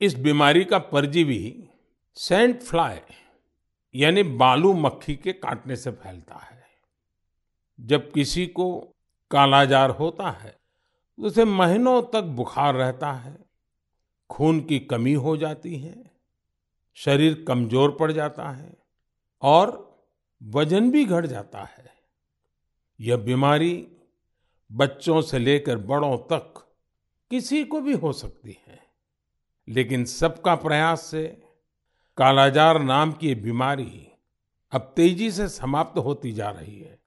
इस 0.00 0.18
बीमारी 0.18 0.64
का 0.64 0.78
परजीवी 0.78 1.68
सैंड 2.16 2.60
फ्लाई, 2.60 3.00
यानी 3.94 4.22
बालू 4.22 4.72
मक्खी 4.74 5.16
के 5.16 5.32
काटने 5.32 5.76
से 5.76 5.90
फैलता 5.90 6.36
है। 6.36 6.62
जब 7.78 8.10
किसी 8.12 8.46
को 8.46 8.70
कालाजार 9.30 9.90
होता 9.90 10.30
है 10.30 10.56
तो 11.18 11.26
उसे 11.26 11.44
महीनों 11.44 12.00
तक 12.02 12.22
बुखार 12.22 12.74
रहता 12.74 13.12
है 13.12 13.47
खून 14.30 14.60
की 14.60 14.78
कमी 14.80 15.12
हो 15.14 15.36
जाती 15.36 15.76
है, 15.76 15.94
शरीर 16.96 17.44
कमज़ोर 17.48 17.96
पड़ 18.00 18.10
जाता 18.12 18.48
है 18.50 18.76
और 19.42 19.76
वज़न 20.40 20.90
भी 20.90 21.04
घट 21.04 21.26
जाता 21.26 21.62
है। 21.66 21.86
यह 23.00 23.16
बीमारी 23.16 23.86
बच्चों 24.70 25.20
से 25.22 25.38
लेकर 25.38 25.78
बड़ों 25.78 26.16
तक 26.32 26.66
किसी 27.30 27.64
को 27.64 27.80
भी 27.80 27.92
हो 27.94 28.12
सकती 28.12 28.56
है, 28.68 28.78
लेकिन 29.68 30.04
सबका 30.04 30.54
प्रयास 30.56 31.02
से 31.02 31.24
कालाजार 32.18 32.80
नाम 32.82 33.12
की 33.12 33.34
बीमारी 33.36 34.06
अब 34.72 34.92
तेज़ी 34.96 35.30
से 35.30 35.48
समाप्त 35.48 35.98
होती 35.98 36.32
जा 36.32 36.50
रही 36.50 36.78
है। 36.78 36.98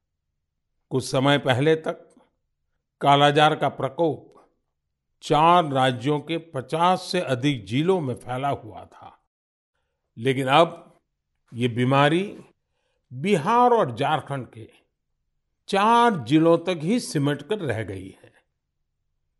कुछ 0.91 1.03
समय 1.05 1.37
पहले 1.37 1.75
तक 1.77 2.07
कालाजार 3.01 3.55
का 3.55 3.69
प्रकोप 3.69 4.30
चार 5.21 5.71
राज्यों 5.71 6.19
के 6.19 6.37
50 6.37 7.09
से 7.11 7.21
अधिक 7.21 7.65
जिलों 7.65 8.01
में 8.01 8.15
फैला 8.15 8.49
हुआ 8.49 8.85
था। 8.85 9.23
लेकिन 10.17 10.47
अब 10.47 10.99
ये 11.53 11.67
बीमारी 11.67 12.39
बिहार 13.13 13.71
और 13.71 13.95
झारखंड 13.95 14.47
के 14.47 14.69
चार 15.67 16.17
जिलों 16.17 16.57
तक 16.57 16.79
ही 16.83 16.99
सिमट 16.99 17.41
कर 17.41 17.59
रह 17.59 17.83
गई 17.83 18.07
है। 18.07 18.33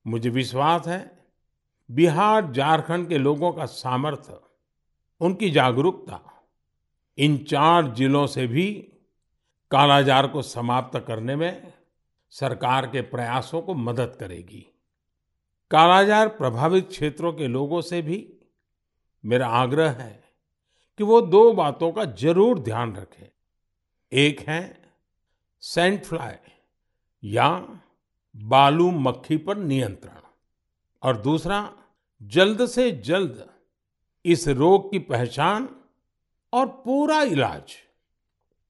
मुझे 0.07 0.29
विश्वास 0.29 0.87
है, 0.87 1.25
बिहार, 1.91 2.51
झारखंड 2.51 3.09
के 3.09 3.17
लोगों 3.17 3.53
का 3.53 3.65
सामर्थ्य, 3.65 4.39
उनकी 5.21 5.49
जागरूकता 5.49 6.47
इन 7.17 7.37
चार 7.37 7.87
जिलों 7.87 8.27
से 8.27 8.47
भी 8.47 8.73
कालाजार 9.71 10.27
को 10.27 10.41
समाप्त 10.41 10.99
करने 11.07 11.35
में 11.35 11.73
सरकार 12.29 12.87
के 12.87 13.01
प्रयासों 13.01 13.61
को 13.61 13.73
मदद 13.73 14.17
करेगी। 14.19 14.70
कालाजार 15.71 16.27
प्रभावित 16.27 16.87
क्षेत्रों 16.87 17.33
के 17.33 17.47
लोगों 17.47 17.81
से 17.81 18.01
भी 18.01 18.27
मेरा 19.23 19.47
आग्रह 19.47 19.91
है 19.91 20.23
कि 20.99 21.03
वो 21.03 21.21
दो 21.21 21.51
बातों 21.53 21.91
का 21.91 22.05
ज़रूर 22.05 22.59
ध्यान 22.59 22.95
रखें। 22.95 23.27
एक 24.11 24.39
है 24.39 24.81
सैंड 25.63 26.03
फ्लाई 26.03 26.35
या 27.23 27.49
बालू 28.35 28.89
मक्खी 28.91 29.37
पर 29.37 29.57
नियंत्रण 29.57 30.19
और 31.03 31.17
दूसरा, 31.17 31.71
जल्द 32.21 32.65
से 32.65 32.91
जल्द 32.91 33.49
इस 34.25 34.47
रोग 34.47 34.91
की 34.91 34.99
पहचान 34.99 35.69
और 36.53 36.67
पूरा 36.85 37.21
इलाज। 37.21 37.75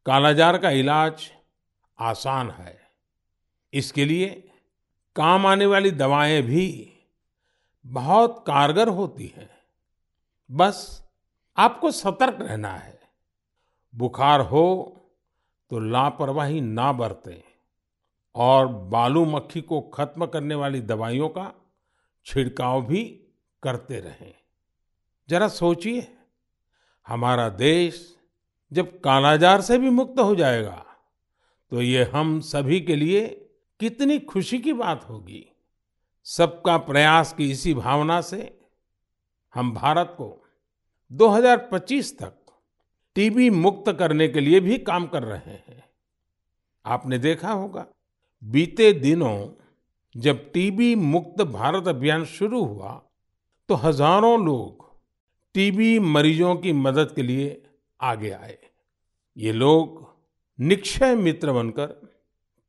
कालाजार 0.06 0.58
का 0.58 0.70
इलाज 0.70 1.30
आसान 2.00 2.50
है। 2.50 2.80
इसके 3.74 4.06
लिए 4.06 4.30
काम 5.16 5.46
आने 5.46 5.66
वाली 5.66 5.92
दवाएँ 5.92 6.42
भी 6.42 6.91
बहुत 7.86 8.44
कारगर 8.48 8.88
होती 8.88 9.34
है। 9.38 9.50
बस 10.52 11.04
आपको 11.58 11.92
सतर्क 11.92 12.42
रहना 12.42 12.74
है। 12.74 13.00
बुखार 13.96 14.42
हो 14.42 14.98
तो 15.72 15.80
लापरवाही 15.80 16.62
ना 16.62 16.92
बरतें 16.92 17.42
और 18.36 18.68
बालू 18.68 19.26
मक्खी 19.26 19.62
को 19.62 19.82
खत्म 19.82 20.26
करने 20.26 20.56
वाली 20.56 20.82
दवाइयों 20.82 21.30
का 21.30 21.52
छिड़काव 22.26 22.86
भी 22.86 23.04
करते 23.64 24.00
रहें। 24.00 24.34
जरा 25.30 25.48
सोचिए, 25.48 26.18
हमारा 27.08 27.50
देश 27.50 28.18
जब 28.72 29.00
कालाजार 29.00 29.62
से 29.62 29.78
भी 29.78 29.90
मुक्त 29.90 30.20
हो 30.20 30.36
जाएगा 30.36 30.86
तो 31.72 31.82
ये 31.82 32.04
हम 32.04 32.40
सभी 32.40 32.80
के 32.82 32.96
लिए 32.96 33.28
कितनी 33.80 34.20
खुशी 34.20 34.60
की 34.60 34.74
बात 34.74 35.10
होगी। 35.10 35.51
सबका 36.28 36.78
प्रयास 36.80 37.34
की 37.34 37.50
इसी 37.52 37.74
भावना 37.74 38.20
से 38.22 38.42
हम 39.54 39.74
भारत 39.74 40.14
को 40.18 40.28
2025 41.12 42.12
तक 42.20 42.38
टीबी 43.16 43.50
मुक्त 43.50 43.92
करने 44.00 44.28
के 44.28 44.40
लिए 44.40 44.60
भी 44.60 44.78
काम 44.80 45.08
कर 45.08 45.24
रहे 45.24 45.52
हैं। 45.52 45.84
आपने 46.86 47.18
देखा 47.18 47.52
होगा, 47.52 47.86
बीते 48.42 48.92
दिनों 48.94 49.38
जब 50.16 50.52
टीबी 50.52 50.94
मुक्त 50.96 51.42
भारत 51.44 51.88
अभियान 51.88 52.26
शुरू 52.28 52.64
हुआ 52.64 52.92
तो 53.70 53.76
हज़ारों 53.78 54.38
लोग 54.46 54.90
टीबी 55.56 55.98
मरीजों 56.00 56.56
की 56.56 56.74
मदद 56.74 57.12
के 57.16 57.24
लिए 57.24 57.62
आगे 58.00 58.32
आए। 58.32 58.58
ये 59.38 59.52
लोग 59.54 60.06
निक्षय 60.60 61.16
मित्र 61.16 61.52
बनकर 61.52 61.88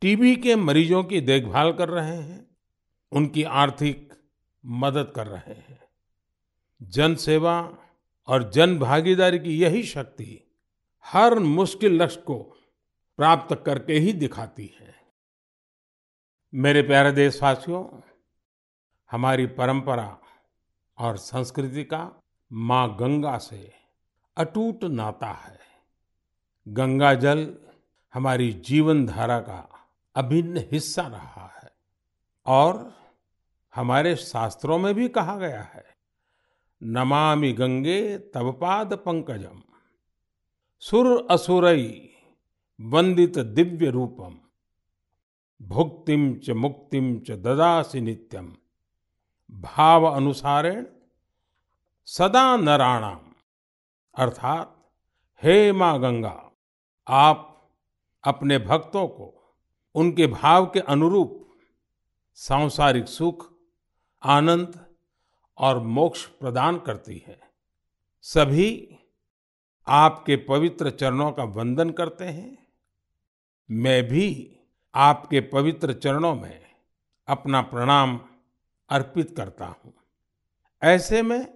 टीबी 0.02 0.34
के 0.36 0.56
मरीजों 0.58 1.02
की 1.04 1.20
देखभाल 1.22 1.72
कर 1.72 1.88
रहे 1.88 2.16
हैं। 2.16 2.51
उनकी 3.12 3.42
आर्थिक 3.42 4.14
मदद 4.66 5.12
कर 5.16 5.26
रहे 5.26 5.54
हैं। 5.54 5.80
जन 6.82 7.14
सेवा 7.14 7.78
और 8.26 8.50
जन 8.50 8.78
भागीदारी 8.78 9.38
की 9.38 9.62
यही 9.62 9.82
शक्ति 9.82 10.56
हर 11.06 11.38
मुश्किल 11.38 12.02
लक्ष्य 12.02 12.20
को 12.20 12.38
प्राप्त 13.16 13.62
करके 13.66 13.92
ही 13.92 14.12
दिखाती 14.12 14.76
है। 14.80 14.94
मेरे 16.54 16.82
प्यारे 16.82 17.12
देशवासियों, 17.12 18.00
हमारी 19.10 19.46
परंपरा 19.46 20.18
और 20.98 21.16
संस्कृति 21.16 21.84
का 21.84 22.20
माँ 22.52 22.96
गंगा 22.96 23.38
से 23.38 23.72
अटूट 24.36 24.84
नाता 24.84 25.26
है। 25.26 25.58
गंगा 26.68 27.14
जल 27.14 27.58
हमारी 28.14 28.52
जीवन 28.52 29.06
धारा 29.06 29.40
का 29.40 29.88
अभिन्न 30.14 30.56
हिस्सा 30.72 31.02
रहा 31.02 31.60
है 31.62 31.70
और 32.46 33.01
हमारे 33.74 34.16
शास्त्रों 34.16 34.78
में 34.78 34.94
भी 34.94 35.08
कहा 35.08 35.36
गया 35.36 35.62
है, 35.62 35.84
नमामि 36.82 37.52
गंगे 37.52 38.18
तव 38.18 38.52
पाद 38.52 38.94
पंकजम। 38.94 39.62
सुर 40.80 41.28
असुरई 41.30 42.08
वंदित 42.80 43.38
दिव्य 43.38 43.90
रूपम। 43.90 44.38
भुक्तिम 45.66 46.34
च 46.34 46.50
मुक्तिम 46.50 47.20
च 47.20 47.30
ददासी 47.30 48.00
नित्यम। 48.00 48.56
भाव 49.50 50.04
अनुसारेण 50.04 50.86
सदा 52.06 52.56
नराणाम 52.56 53.20
अर्थात, 54.14 54.90
हे 55.42 55.72
माँ 55.72 56.00
गंगा, 56.00 56.50
आप 57.08 57.68
अपने 58.24 58.58
भक्तों 58.58 59.08
को 59.08 59.54
उनके 59.94 60.26
भाव 60.26 60.66
के 60.66 60.80
अनुरूप 60.80 61.48
सांसारिक 62.34 63.08
सुख 63.08 63.51
आनंद 64.22 64.78
और 65.58 65.78
मोक्ष 65.78 66.24
प्रदान 66.24 66.78
करती 66.78 67.22
है। 67.28 67.38
सभी 68.24 68.98
आपके 69.86 70.36
पवित्र 70.36 70.90
चरणों 70.90 71.30
का 71.32 71.44
वंदन 71.44 71.90
करते 71.90 72.24
हैं। 72.24 72.58
मैं 73.68 74.02
भी 74.08 74.26
आपके 74.94 75.40
पवित्र 75.40 75.92
चरणों 75.92 76.34
में 76.34 76.60
अपना 77.28 77.60
प्रणाम 77.62 78.20
अर्पित 78.90 79.34
करता 79.36 79.66
हूँ। 79.66 79.92
ऐसे 80.82 81.22
में 81.22 81.46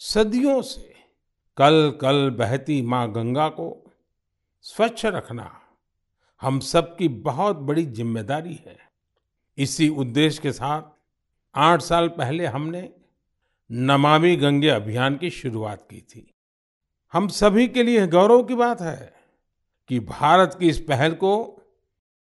सदियों 0.00 0.60
से 0.62 0.94
कल 1.58 1.98
कल 2.00 2.30
बहती 2.30 2.80
माँ 2.82 3.10
गंगा 3.12 3.48
को 3.48 3.68
स्वच्छ 4.64 5.06
रखना 5.06 5.50
हम 6.42 6.60
सबकी 6.60 7.08
बहुत 7.08 7.56
बड़ी 7.56 7.84
ज़िम्मेदारी 7.86 8.54
है। 8.66 8.76
इसी 9.58 9.88
उद्देश्य 9.88 10.42
के 10.42 10.52
साथ 10.52 10.82
आठ 11.54 11.80
साल 11.80 12.08
पहले 12.08 12.46
हमने 12.46 12.88
नमामि 13.70 14.36
गंगे 14.36 14.68
अभियान 14.68 15.16
की 15.16 15.30
शुरुआत 15.30 15.86
की 15.90 16.00
थी। 16.00 16.34
हम 17.12 17.28
सभी 17.28 17.68
के 17.68 17.82
लिए 17.82 18.06
गौरव 18.06 18.42
की 18.42 18.54
बात 18.54 18.80
है 18.80 19.12
कि 19.88 20.00
भारत 20.00 20.56
की 20.60 20.68
इस 20.68 20.80
पहल 20.80 21.14
को 21.14 21.32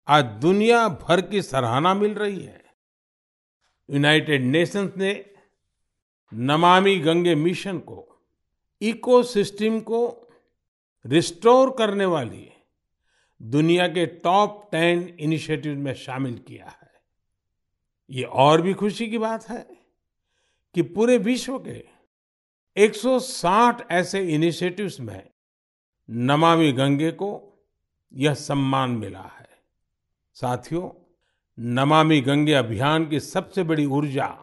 आज 0.08 0.26
दुनिया 0.26 0.88
भर 0.88 1.22
की 1.22 1.42
सराहना 1.42 1.94
मिल 1.94 2.14
रही 2.14 2.40
है। 2.40 2.64
यूनाइटेड 3.90 4.44
नेशंस 4.44 4.92
ने 4.98 5.26
नमामि 6.34 6.96
गंगे 6.98 7.36
मिशन 7.36 7.80
को, 7.80 8.24
इकोसिस्टम 8.82 9.80
को 9.80 10.28
रिस्टोर 11.06 11.76
करने 11.78 12.06
वाली 12.06 12.50
दुनिया 13.42 13.88
के 13.88 14.06
टॉप 14.06 14.70
टेन 14.72 15.08
इनिशिएटिव 15.20 15.78
में 15.78 15.94
शामिल 15.94 16.38
किया 16.38 16.66
है। 16.66 16.85
ये 18.10 18.24
और 18.24 18.62
भी 18.62 18.74
खुशी 18.74 19.10
की 19.10 19.18
बात 19.18 19.50
है 19.50 19.68
कि 20.74 20.82
पूरे 20.82 21.18
विश्व 21.18 21.60
के 21.60 21.86
160 22.78 23.88
ऐसे 23.92 24.34
इनिशिएटिव्स 24.34 25.00
में 25.00 25.30
नमामि 26.10 26.72
गंगे 26.72 27.12
को 27.12 27.62
यह 28.14 28.34
सम्मान 28.34 28.90
मिला 28.90 29.32
है। 29.40 29.50
साथियों, 30.34 31.14
नमामि 31.60 32.22
गंगे 32.22 32.54
अभियान 32.54 33.10
की 33.10 33.20
सबसे 33.20 33.64
बड़ी 33.64 33.86
ऊर्जा 33.86 34.38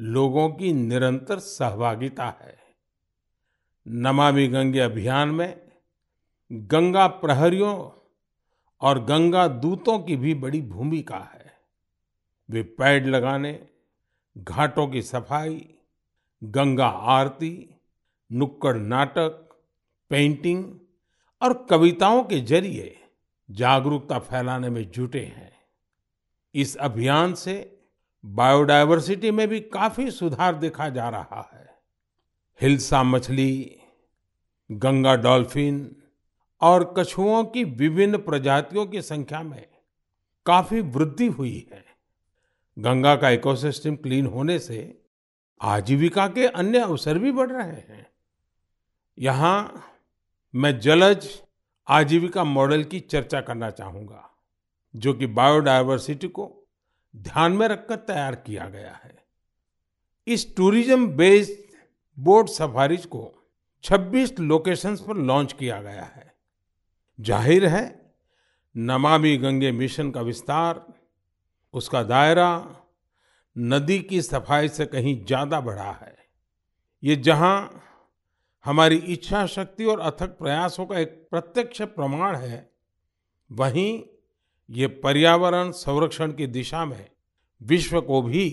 लोगों 0.00 0.48
की 0.48 0.72
निरंतर 0.72 1.38
सहभागिता 1.38 2.38
है। 2.40 2.58
नमामि 3.88 4.48
गंगे 4.48 4.80
अभियान 4.80 5.28
में 5.28 5.68
गंगा 6.52 7.06
प्रहरियों 7.06 7.90
और 8.80 9.04
गंगा 9.04 9.48
दूतों 9.48 9.98
की 9.98 10.16
भी 10.16 10.34
बड़ी 10.34 10.62
भूमिका 10.62 11.18
है। 11.18 11.37
वे 12.50 12.62
पेड़ 12.62 13.06
लगाने, 13.06 13.68
घाटों 14.38 14.88
की 14.88 15.02
सफ़ाई, 15.02 15.74
गंगा 16.44 16.86
आरती, 16.86 17.74
नुक्कड़ 18.32 18.76
नाटक, 18.76 19.56
पेंटिंग 20.10 20.74
और 21.42 21.66
कविताओं 21.70 22.24
के 22.24 22.40
ज़रिए 22.40 22.98
जागरूकता 23.50 24.18
फैलाने 24.18 24.70
में 24.70 24.90
जुटे 24.90 25.24
हैं। 25.24 25.52
इस 26.54 26.76
अभियान 26.76 27.34
से 27.34 27.78
बायोडायवर्सिटी 28.24 29.30
में 29.30 29.48
भी 29.48 29.60
काफ़ी 29.60 30.10
सुधार 30.10 30.54
देखा 30.54 30.88
जा 30.88 31.08
रहा 31.08 31.50
है। 31.54 31.78
हिल्सा 32.60 33.02
मछली, 33.02 33.80
गंगा 34.72 35.14
डॉल्फिन 35.16 35.96
और 36.60 36.94
कछुओं 36.98 37.44
की 37.44 37.64
विभिन्न 37.64 38.18
प्रजातियों 38.18 38.86
की 38.86 39.02
संख्या 39.02 39.42
में 39.42 39.66
काफ़ी 40.46 40.80
वृद्धि 40.80 41.26
हुई 41.26 41.68
है। 41.72 41.87
गंगा 42.78 43.14
का 43.16 43.30
इकोसिस्टम 43.30 43.96
क्लीन 43.96 44.26
होने 44.26 44.58
से 44.58 44.80
आजीविका 45.60 46.26
के 46.28 46.46
अन्य 46.46 46.78
अवसर 46.78 47.18
भी 47.18 47.32
बढ़ 47.32 47.50
रहे 47.52 47.66
हैं। 47.66 48.06
यहाँ 49.18 49.84
मैं 50.54 50.78
जलज 50.80 51.28
आजीविका 51.88 52.44
मॉडल 52.44 52.84
की 52.84 53.00
चर्चा 53.00 53.40
करना 53.40 53.70
चाहूँगा, 53.70 54.30
जो 54.94 55.14
कि 55.14 55.26
बायोडायवर्सिटी 55.28 56.28
को 56.28 56.52
ध्यान 57.14 57.52
में 57.52 57.66
रखकर 57.68 57.96
तैयार 57.96 58.34
किया 58.36 58.68
गया 58.68 58.92
है। 58.94 59.16
इस 60.26 60.54
टूरिज़्म 60.56 61.06
बेस्ड 61.08 61.76
बोट 62.18 62.48
सफारीज 62.48 63.06
को 63.06 63.32
26 63.84 64.38
लोकेशंस 64.40 65.00
पर 65.00 65.16
लॉन्च 65.16 65.52
किया 65.52 65.80
गया 65.82 66.04
है। 66.04 66.32
ज़ाहिर 67.18 67.66
है, 67.66 68.14
नमामि 68.74 69.36
गंगे 69.36 69.72
मिशन 69.72 70.10
का 70.10 70.20
विस्तार 70.20 70.84
उसका 71.74 72.02
दायरा 72.02 72.50
नदी 73.56 73.98
की 74.00 74.20
सफ़ाई 74.22 74.68
से 74.68 74.86
कहीं 74.86 75.24
ज़्यादा 75.24 75.60
बढ़ा 75.60 75.90
है। 75.92 76.16
ये 77.02 77.16
जहाँ 77.16 77.82
हमारी 78.64 78.96
इच्छा 78.96 79.44
शक्ति 79.46 79.84
और 79.84 80.00
अथक 80.00 80.36
प्रयासों 80.38 80.86
का 80.86 80.98
एक 80.98 81.26
प्रत्यक्ष 81.30 81.82
प्रमाण 81.82 82.36
है, 82.36 82.70
वहीं 83.50 84.02
ये 84.68 84.86
पर्यावरण 84.98 85.70
संरक्षण 85.72 86.32
की 86.32 86.46
दिशा 86.48 86.84
में 86.84 87.08
विश्व 87.60 88.00
को 88.00 88.22
भी 88.22 88.46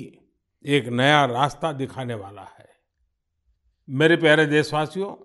एक 0.66 0.88
नया 0.90 1.24
रास्ता 1.26 1.72
दिखाने 1.74 2.14
वाला 2.14 2.42
है। 2.60 2.68
मेरे 3.88 4.16
प्यारे 4.18 4.46
देशवासियों, 4.46 5.16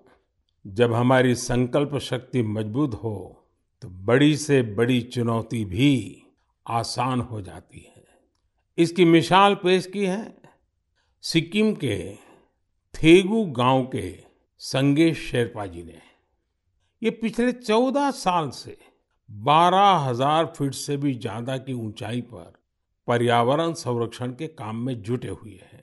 जब 0.65 0.93
हमारी 0.95 1.35
संकल्प 1.35 1.97
शक्ति 2.01 2.43
मज़बूत 2.45 2.95
हो 2.95 3.47
तो 3.83 3.89
बड़ी 3.89 4.37
से 4.37 4.61
बड़ी 4.63 5.01
चुनौती 5.03 5.65
भी 5.65 6.20
आसान 6.71 7.21
हो 7.21 7.41
जाती 7.43 7.81
है। 7.81 8.05
इसकी 8.79 9.05
मिसाल 9.05 9.55
पेश 9.55 9.87
की 9.87 10.05
है 10.07 10.35
सिक्किम 11.25 11.73
के 11.75 11.99
थेगू 12.95 13.45
गाँव 13.57 13.83
के 13.87 14.09
संगे 14.61 15.13
शेरपा 15.15 15.67
जी 15.67 15.83
ने। 15.83 16.01
ये 17.03 17.11
पिछले 17.13 17.53
चौदह 17.53 18.11
साल 18.13 18.51
से 18.53 18.77
बारह 19.29 19.91
हज़ार 20.01 20.47
फीट 20.57 20.75
से 20.75 20.97
भी 20.97 21.15
ज़्यादा 21.15 21.57
की 21.59 21.73
ऊंचाई 21.75 22.21
पर 22.23 22.53
पर्यावरण 23.09 23.73
संरक्षण 23.75 24.33
के 24.33 24.47
काम 24.49 24.77
में 24.77 25.01
जुटे 25.03 25.29
हुए 25.29 25.61
हैं। 25.63 25.83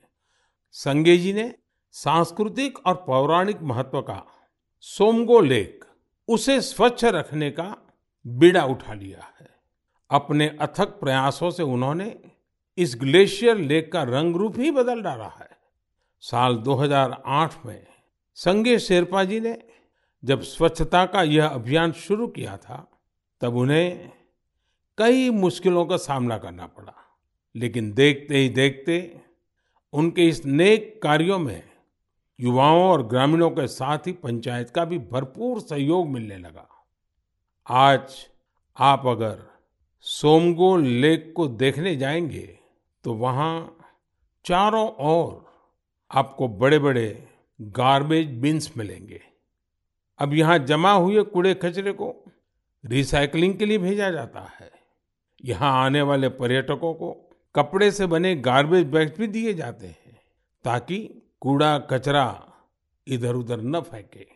संगे 0.75 1.17
जी 1.17 1.33
ने 1.33 1.53
सांस्कृतिक 1.95 2.79
और 2.79 2.93
पौराणिक 3.07 3.61
महत्व 3.63 4.01
का 4.01 4.21
सोमगो 4.83 5.39
लेक 5.41 5.85
उसे 6.29 6.59
स्वच्छ 6.61 7.03
रखने 7.05 7.49
का 7.51 7.75
बीड़ा 8.25 8.63
उठा 8.65 8.93
लिया 8.93 9.23
है। 9.39 9.49
अपने 10.09 10.47
अथक 10.47 10.85
प्रयासों 10.85 11.51
से 11.51 11.63
उन्होंने 11.63 12.19
इस 12.77 12.97
ग्लेशियर 12.99 13.57
लेक 13.57 13.91
का 13.91 14.03
रंग 14.03 14.35
रूप 14.35 14.59
ही 14.59 14.71
बदल 14.71 15.01
डाला 15.01 15.27
है। 15.27 15.49
साल 16.21 16.55
2008 16.55 17.65
में 17.65 17.87
संगे 18.35 18.79
शेरपा 18.79 19.23
जी 19.23 19.39
ने 19.39 19.63
जब 20.23 20.41
स्वच्छता 20.41 21.05
का 21.05 21.23
यह 21.23 21.47
अभियान 21.47 21.91
शुरू 21.91 22.27
किया 22.27 22.57
था, 22.57 22.99
तब 23.41 23.55
उन्हें 23.55 24.11
कई 24.97 25.29
मुश्किलों 25.29 25.85
का 25.85 25.97
सामना 25.97 26.37
करना 26.37 26.67
पड़ा। 26.67 26.93
लेकिन 27.55 27.93
देखते 27.93 28.37
ही 28.37 28.49
देखते 28.49 29.21
उनके 29.93 30.27
इस 30.27 30.45
नेक 30.45 30.99
कार्यों 31.03 31.39
में 31.39 31.63
युवाओं 32.39 32.83
और 32.83 33.07
ग्रामीणों 33.07 33.49
के 33.49 33.67
साथ 33.67 33.97
ही 33.97 34.11
पंचायत 34.11 34.69
का 34.69 34.85
भी 34.85 34.97
भरपूर 34.99 35.59
सहयोग 35.59 36.07
मिलने 36.09 36.37
लगा। 36.37 36.67
आज 37.69 38.27
आप 38.77 39.07
अगर 39.07 39.46
सोमगो 40.01 40.77
लेक 40.77 41.33
को 41.35 41.47
देखने 41.47 41.95
जाएँगे 41.95 42.59
तो 43.03 43.13
वहाँ 43.13 43.77
चारों 44.45 44.89
ओर 44.89 45.45
आपको 46.11 46.47
बड़े-बड़े 46.47 47.27
गार्बेज 47.61 48.27
बिन्स 48.27 48.77
मिलेंगे। 48.77 49.21
अब 50.19 50.33
यहाँ 50.33 50.59
जमा 50.59 50.91
हुए 50.91 51.23
कूड़े 51.23 51.53
कचरे 51.53 51.91
को 51.91 52.25
रिसाइकलिंग 52.85 53.55
के 53.55 53.65
लिए 53.65 53.77
भेजा 53.77 54.11
जाता 54.11 54.39
है। 54.39 54.71
यहाँ 55.45 55.85
आने 55.85 56.01
वाले 56.01 56.29
पर्यटकों 56.29 56.93
को 56.93 57.29
कपड़े 57.55 57.91
से 57.91 58.05
बने 58.05 58.35
गार्बेज 58.35 58.85
बैग्स 58.85 59.19
भी 59.19 59.27
दिए 59.27 59.53
जाते 59.53 59.87
हैं, 59.87 60.21
ताकि 60.63 61.21
कूड़ा 61.41 61.79
कचरा 61.79 62.53
इधर 63.07 63.35
उधर 63.35 63.61
न 63.61 63.81
फेंके। 63.81 64.27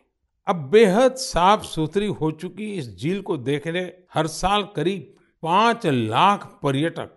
अब 0.46 0.56
बेहद 0.56 1.14
साफ़ 1.14 1.62
सुथरी 1.62 2.06
हो 2.06 2.30
चुकी 2.30 2.74
इस 2.74 2.98
झील 2.98 3.22
को 3.22 3.36
देखने 3.36 3.92
हर 4.14 4.26
साल 4.26 4.68
करीब 4.76 5.14
पाँच 5.42 5.86
लाख 5.86 6.60
पर्यटक 6.62 7.16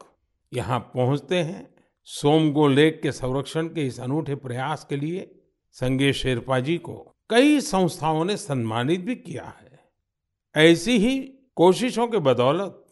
यहाँ 0.53 0.79
पहुँचते 0.79 1.35
हैं 1.35 1.75
सोमगो 2.03 2.67
लेक 2.67 3.01
के 3.01 3.11
संरक्षण 3.11 3.67
के 3.67 3.85
इस 3.87 3.99
अनूठे 3.99 4.35
प्रयास 4.35 4.85
के 4.89 4.95
लिए। 4.95 5.41
संगे 5.71 6.13
शेरपा 6.13 6.59
जी 6.59 6.77
को 6.77 6.93
कई 7.29 7.61
संस्थाओं 7.61 8.25
ने 8.25 8.37
सम्मानित 8.37 8.99
भी 8.99 9.15
किया 9.15 9.43
है। 9.43 9.79
ऐसी 10.55 10.97
ही 10.97 11.19
कोशिशों 11.55 12.07
के 12.07 12.17
बदौलत 12.17 12.85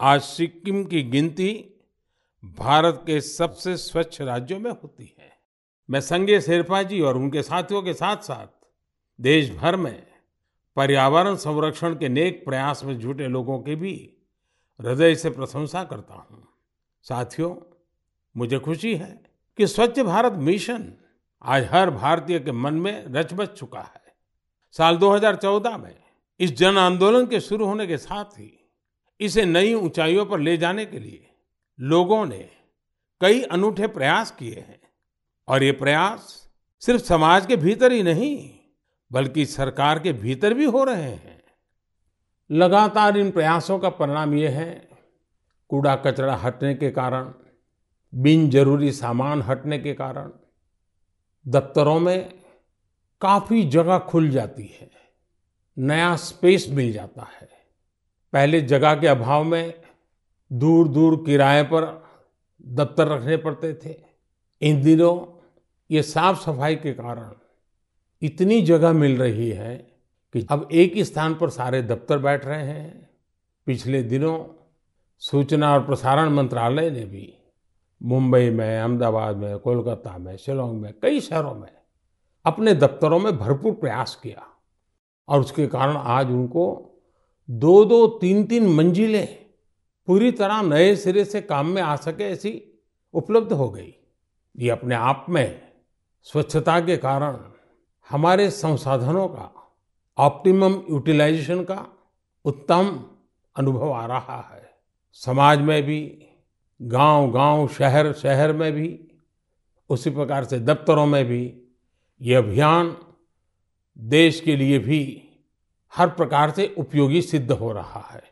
आज 0.00 0.20
सिक्किम 0.20 0.84
की 0.84 1.02
गिनती 1.02 1.52
भारत 2.58 3.02
के 3.06 3.20
सबसे 3.20 3.76
स्वच्छ 3.76 4.20
राज्यों 4.20 4.58
में 4.60 4.70
होती 4.70 5.14
है। 5.20 5.32
मैं 5.90 6.00
संगे 6.00 6.40
शेरपा 6.40 6.82
जी 6.82 7.00
और 7.00 7.16
उनके 7.16 7.42
साथियों 7.42 7.82
के 7.82 7.94
साथ 7.94 8.16
साथ 8.16 8.46
देश 9.20 9.50
भर 9.50 9.76
में 9.76 10.06
पर्यावरण 10.76 11.36
संरक्षण 11.36 11.94
के 11.94 12.08
नेक 12.08 12.44
प्रयास 12.44 12.84
में 12.84 12.98
जुटे 12.98 13.28
लोगों 13.28 13.58
के 13.58 13.74
भी 13.74 14.12
हृदय 14.80 15.14
से 15.14 15.30
प्रशंसा 15.30 15.84
करता 15.84 16.14
हूँ। 16.14 16.48
साथियों, 17.02 17.76
मुझे 18.36 18.58
खुशी 18.58 18.96
है 18.96 19.22
कि 19.56 19.66
स्वच्छ 19.66 20.00
भारत 20.00 20.32
मिशन 20.32 20.92
आज 21.42 21.68
हर 21.72 21.90
भारतीय 21.90 22.40
के 22.40 22.52
मन 22.52 22.74
में 22.74 23.04
रच 23.08 23.34
बच 23.34 23.48
चुका 23.48 23.80
है। 23.80 24.02
साल 24.72 24.96
2014 24.96 25.76
में 25.76 25.94
इस 26.40 26.56
जन 26.56 26.78
आंदोलन 26.78 27.26
के 27.26 27.40
शुरू 27.40 27.66
होने 27.66 27.86
के 27.86 27.98
साथ 27.98 28.24
ही 28.24 28.70
इसे 29.20 29.44
नई 29.44 29.74
ऊंचाइयों 29.74 30.26
पर 30.26 30.40
ले 30.40 30.56
जाने 30.56 30.86
के 30.86 30.98
लिए 30.98 31.30
लोगों 31.80 32.26
ने 32.26 32.50
कई 33.20 33.42
अनूठे 33.42 33.86
प्रयास 33.86 34.30
किए 34.30 34.54
हैं। 34.54 34.80
और 35.48 35.62
ये 35.62 35.72
प्रयास 35.72 36.48
सिर्फ़ 36.80 37.02
समाज 37.02 37.46
के 37.46 37.56
भीतर 37.56 37.92
ही 37.92 38.02
नहीं, 38.02 38.58
बल्कि 39.12 39.46
सरकार 39.46 39.98
के 39.98 40.12
भीतर 40.12 40.54
भी 40.54 40.64
हो 40.64 40.84
रहे 40.84 41.02
हैं। 41.02 41.35
लगातार 42.50 43.16
इन 43.16 43.30
प्रयासों 43.30 43.78
का 43.78 43.88
परिणाम 43.88 44.34
ये 44.34 44.48
है, 44.48 44.88
कूड़ा 45.70 45.94
कचरा 45.96 46.34
हटने 46.34 46.74
के 46.74 46.90
कारण, 46.90 47.32
बिन 48.12 48.48
ज़रूरी 48.50 48.92
सामान 48.92 49.42
हटने 49.42 49.78
के 49.78 49.94
कारण, 49.94 50.30
दफ्तरों 51.46 51.98
में 52.00 52.32
काफ़ी 53.20 53.62
जगह 53.62 53.98
खुल 53.98 54.28
जाती 54.30 54.66
है, 54.80 54.90
नया 55.76 56.14
स्पेस 56.16 56.66
मिल 56.70 56.92
जाता 56.92 57.22
है। 57.40 57.48
पहले 58.32 58.60
जगह 58.60 58.94
के 58.94 59.06
अभाव 59.06 59.44
में 59.44 59.74
दूर 60.50 60.88
दूर 60.88 61.16
किराए 61.26 61.62
पर 61.62 61.84
दफ्तर 62.68 63.08
रखने 63.08 63.36
पड़ते 63.36 63.72
थे। 63.74 63.94
इन 64.62 64.82
दिनों 64.82 65.14
ये 65.90 66.02
साफ़ 66.02 66.40
सफ़ाई 66.40 66.76
के 66.76 66.92
कारण 66.92 67.30
इतनी 68.22 68.60
जगह 68.62 68.92
मिल 68.92 69.16
रही 69.16 69.50
है 69.50 69.74
कि 70.36 70.46
अब 70.50 70.68
एक 70.72 70.94
ही 70.94 71.04
स्थान 71.04 71.34
पर 71.34 71.50
सारे 71.50 71.82
दफ्तर 71.82 72.18
बैठ 72.18 72.44
रहे 72.46 72.62
हैं। 72.62 73.10
पिछले 73.66 74.02
दिनों 74.02 74.44
सूचना 75.18 75.72
और 75.74 75.84
प्रसारण 75.84 76.28
मंत्रालय 76.28 76.90
ने 76.90 77.04
भी 77.04 77.38
मुंबई 78.02 78.50
में, 78.50 78.80
अहमदाबाद 78.80 79.36
में, 79.36 79.58
कोलकाता 79.58 80.18
में, 80.18 80.36
शिलोंग 80.36 80.80
में, 80.80 80.94
कई 81.02 81.20
शहरों 81.20 81.54
में 81.54 81.72
अपने 82.44 82.74
दफ्तरों 82.74 83.18
में 83.18 83.38
भरपूर 83.38 83.72
प्रयास 83.72 84.20
किया 84.22 84.46
और 85.28 85.40
उसके 85.40 85.66
कारण 85.66 85.96
आज 85.96 86.26
उनको 86.26 86.66
दो 87.50 87.84
दो 87.84 88.06
तीन 88.06 88.44
तीन 88.44 88.68
मंजिलें 88.68 89.46
पूरी 90.06 90.32
तरह 90.32 90.62
नए 90.62 90.96
सिरे 90.96 91.24
से 91.24 91.40
काम 91.40 91.66
में 91.66 91.82
आ 91.82 91.96
सके 91.96 92.24
ऐसी 92.24 92.82
उपलब्ध 93.14 93.52
हो 93.52 93.70
गई। 93.70 93.94
ये 94.58 94.70
अपने 94.70 94.94
आप 94.94 95.26
में 95.28 95.72
स्वच्छता 96.22 96.80
के 96.80 96.96
कारण 96.96 97.38
हमारे 98.10 98.50
संसाधनों 98.50 99.28
का 99.28 99.52
ऑप्टिमम 100.18 100.74
यूटिलाइजेशन 100.90 101.64
का 101.64 101.86
उत्तम 102.44 103.04
अनुभव 103.56 103.92
आ 103.92 104.06
रहा 104.06 104.50
है। 104.52 104.70
समाज 105.12 105.60
में 105.60 105.82
भी 105.82 106.28
गाँव 106.82 107.30
गाँव 107.30 107.68
शहर 107.68 108.12
शहर 108.12 108.52
में 108.52 108.72
भी, 108.72 109.00
उसी 109.90 110.10
प्रकार 110.10 110.44
से 110.44 110.58
दफ्तरों 110.58 111.06
में 111.06 111.24
भी 111.24 111.62
ये 112.22 112.34
अभियान 112.34 112.96
देश 113.98 114.40
के 114.40 114.56
लिए 114.56 114.78
भी 114.78 115.28
हर 115.94 116.08
प्रकार 116.08 116.50
से 116.50 116.74
उपयोगी 116.78 117.22
सिद्ध 117.22 117.52
हो 117.52 117.72
रहा 117.72 118.08
है। 118.12 118.22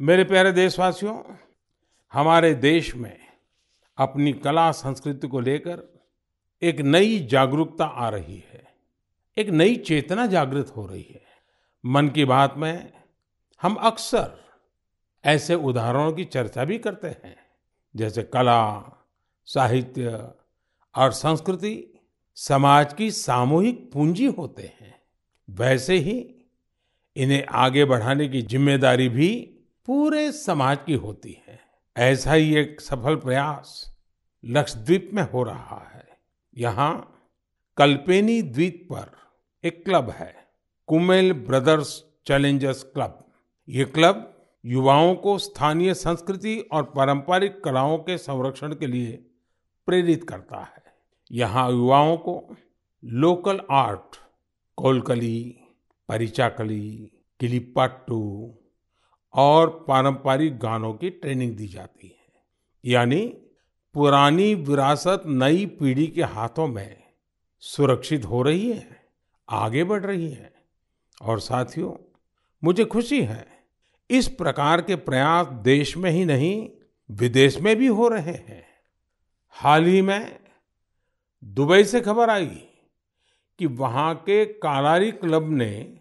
मेरे 0.00 0.24
प्यारे 0.24 0.52
देशवासियों, 0.52 1.22
हमारे 2.12 2.54
देश 2.54 2.94
में 2.96 3.18
अपनी 3.98 4.32
कला 4.32 4.70
संस्कृति 4.72 5.28
को 5.28 5.40
लेकर 5.40 6.02
एक 6.62 6.80
नई 6.80 7.18
जागरूकता 7.18 7.84
आ 7.84 8.08
रही 8.08 8.44
है। 8.52 8.53
एक 9.36 9.48
नई 9.48 9.76
चेतना 9.76 10.26
जागृत 10.26 10.72
हो 10.76 10.86
रही 10.86 11.02
है। 11.02 11.22
मन 11.84 12.08
की 12.08 12.24
बात 12.24 12.54
में 12.56 12.92
हम 13.60 13.74
अक्सर 13.74 14.32
ऐसे 15.24 15.54
उदाहरणों 15.54 16.12
की 16.12 16.24
चर्चा 16.24 16.64
भी 16.64 16.78
करते 16.78 17.08
हैं, 17.08 17.36
जैसे 17.94 18.22
कला, 18.22 18.82
साहित्य 19.48 20.10
और 20.94 21.12
संस्कृति 21.12 22.02
समाज 22.36 22.92
की 22.94 23.10
सामूहिक 23.10 23.90
पूंजी 23.92 24.26
होते 24.28 24.62
हैं। 24.62 24.94
वैसे 25.48 25.96
ही 25.98 26.18
इन्हें 27.16 27.44
आगे 27.54 27.84
बढ़ाने 27.84 28.28
की 28.28 28.42
ज़िम्मेदारी 28.42 29.08
भी 29.08 29.30
पूरे 29.88 30.30
समाज 30.32 30.78
की 30.86 30.94
होती 30.94 31.32
है। 31.48 31.58
ऐसा 31.96 32.32
ही 32.32 32.54
एक 32.56 32.80
सफल 32.80 33.16
प्रयास 33.16 33.98
लक्षद्वीप 34.44 35.10
में 35.14 35.22
हो 35.22 35.42
रहा 35.42 35.82
है। 35.94 36.06
यहाँ 36.56 36.92
कल्पेनी 37.78 38.40
द्वीप 38.42 38.86
पर 38.92 39.12
एक 39.64 39.84
क्लब 39.84 40.10
है, 40.10 40.34
कुमेल 40.86 41.32
ब्रदर्स 41.32 42.04
चैलेंजर्स 42.26 42.82
क्लब। 42.84 43.24
ये 43.68 43.84
क्लब 43.84 44.48
युवाओं 44.64 45.14
को 45.14 45.36
स्थानीय 45.38 45.94
संस्कृति 45.94 46.58
और 46.72 46.82
पारंपरिक 46.82 47.62
कलाओं 47.64 47.98
के 47.98 48.16
संरक्षण 48.18 48.74
के 48.74 48.86
लिए 48.86 49.12
प्रेरित 49.88 50.24
करता 50.24 50.58
है। 50.58 50.82
यहाँ 51.32 51.70
युवाओं 51.70 52.16
को 52.16 52.56
लोकल 53.04 53.60
आर्ट, 53.70 54.16
कोलकली, 54.76 55.56
परिचाकली, 56.08 57.12
किलिपाट्टू 57.40 58.54
और 59.34 59.84
पारंपरिक 59.88 60.58
गानों 60.58 60.92
की 60.94 61.10
ट्रेनिंग 61.10 61.56
दी 61.56 61.68
जाती 61.68 62.06
है। 62.06 62.42
यानी 62.84 63.26
पुरानी 63.94 64.54
विरासत 64.54 65.22
नई 65.26 65.66
पीढ़ी 65.66 66.06
के 66.06 66.22
हाथों 66.22 66.66
में 66.66 67.02
सुरक्षित 67.62 68.24
हो 68.24 68.42
रही 68.42 68.70
है। 68.70 69.03
आगे 69.48 69.84
बढ़ 69.84 70.04
रही 70.04 70.30
है। 70.30 70.54
और 71.22 71.40
साथियों, 71.40 71.92
मुझे 72.64 72.84
खुशी 72.84 73.22
है, 73.22 73.46
इस 74.10 74.28
प्रकार 74.28 74.82
के 74.82 74.96
प्रयास 74.96 75.46
देश 75.46 75.96
में 75.96 76.10
ही 76.10 76.24
नहीं, 76.24 76.70
विदेश 77.10 77.58
में 77.58 77.76
भी 77.76 77.86
हो 77.86 78.08
रहे 78.08 78.32
हैं। 78.32 78.66
हाल 79.50 79.84
ही 79.84 80.02
में 80.02 80.40
दुबई 81.44 81.84
से 81.84 82.00
खबर 82.00 82.30
आई 82.30 82.68
कि 83.58 83.66
वहाँ 83.66 84.14
के 84.14 84.44
कालारी 84.44 85.10
क्लब 85.12 85.50
ने 85.50 86.00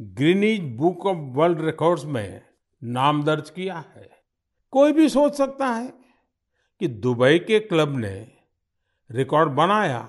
Guinness 0.00 0.60
Book 0.60 1.06
of 1.06 1.16
World 1.16 1.60
Records 1.60 2.04
में 2.04 2.42
नाम 2.84 3.24
दर्ज 3.24 3.50
किया 3.50 3.84
है। 3.96 4.10
कोई 4.70 4.92
भी 4.92 5.08
सोच 5.08 5.34
सकता 5.34 5.66
है 5.66 5.94
कि 6.80 6.88
दुबई 6.88 7.38
के 7.38 7.60
क्लब 7.60 7.96
ने 7.96 8.32
रिकॉर्ड 9.10 9.52
बनाया 9.52 10.00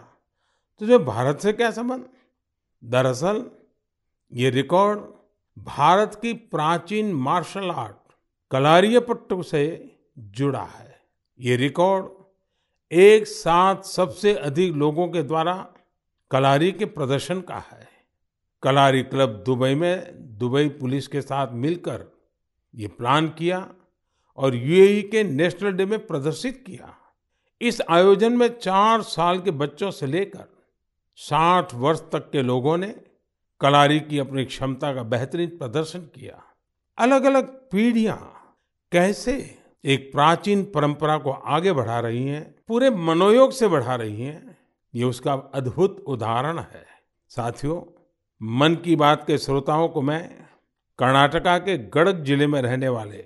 तो 0.79 0.85
जो 0.85 0.99
भारत 0.99 1.39
से 1.39 1.53
क्या 1.53 1.71
संबंध? 1.71 2.09
दरअसल, 2.83 3.51
ये 4.33 4.49
रिकॉर्ड 4.49 4.99
भारत 5.63 6.19
की 6.21 6.33
प्राचीन 6.33 7.13
मार्शल 7.13 7.71
आर्ट 7.71 8.13
कलारियपट्टू 8.51 9.43
से 9.43 9.95
जुड़ा 10.17 10.63
है। 10.63 11.01
ये 11.39 11.55
रिकॉर्ड 11.55 12.05
एक 12.91 13.27
साथ 13.27 13.81
सबसे 13.81 14.33
अधिक 14.33 14.73
लोगों 14.73 15.07
के 15.07 15.23
द्वारा 15.23 15.73
कलारी 16.31 16.71
के 16.71 16.85
प्रदर्शन 16.85 17.41
का 17.41 17.57
है। 17.57 17.87
कलारी 18.63 19.03
क्लब 19.03 19.43
दुबई 19.45 19.75
में 19.75 20.13
दुबई 20.37 20.69
पुलिस 20.69 21.07
के 21.07 21.21
साथ 21.21 21.47
मिलकर 21.51 22.05
ये 22.75 22.87
प्लान 22.87 23.29
किया 23.29 23.73
और 24.37 24.55
यूएई 24.55 25.01
के 25.01 25.23
नेशनल 25.23 25.71
डे 25.71 25.85
में 25.85 26.07
प्रदर्शित 26.07 26.63
किया। 26.67 26.97
इस 27.61 27.81
आयोजन 27.89 28.33
में 28.33 28.59
चार 28.59 29.01
साल 29.01 29.41
के 29.41 29.51
बच्चों 29.51 29.91
से 29.91 30.05
लेकर 30.05 30.56
साठ 31.19 31.73
वर्ष 31.73 31.99
तक 32.11 32.29
के 32.31 32.41
लोगों 32.41 32.77
ने 32.77 32.87
कलारी 33.61 33.99
की 33.99 34.19
अपनी 34.19 34.45
क्षमता 34.45 34.93
का 34.93 35.03
बेहतरीन 35.03 35.49
प्रदर्शन 35.49 35.99
किया। 36.15 36.41
अलग 36.97 37.23
अलग 37.23 37.47
पीढ़ियाँ 37.71 38.17
कैसे 38.91 39.33
एक 39.83 40.11
प्राचीन 40.11 40.63
परंपरा 40.65 41.17
को 41.17 41.31
आगे 41.31 41.73
बढ़ा 41.73 41.99
रही 41.99 42.25
हैं, 42.25 42.43
पूरे 42.67 42.89
मनोयोग 42.89 43.51
से 43.51 43.67
बढ़ा 43.67 43.95
रही 43.95 44.21
हैं, 44.21 44.57
ये 44.93 45.03
उसका 45.03 45.33
अद्भुत 45.33 46.03
उदाहरण 46.07 46.59
है। 46.59 46.85
साथियों, 47.31 47.81
मन 48.41 48.75
की 48.75 48.95
बात 48.95 49.23
के 49.27 49.37
श्रोताओं 49.37 49.87
को 49.87 50.01
मैं 50.01 50.21
कर्नाटका 50.99 51.57
के 51.57 51.77
गड़क 51.89 52.23
ज़िले 52.25 52.47
में 52.47 52.61
रहने 52.61 52.89
वाले 52.89 53.25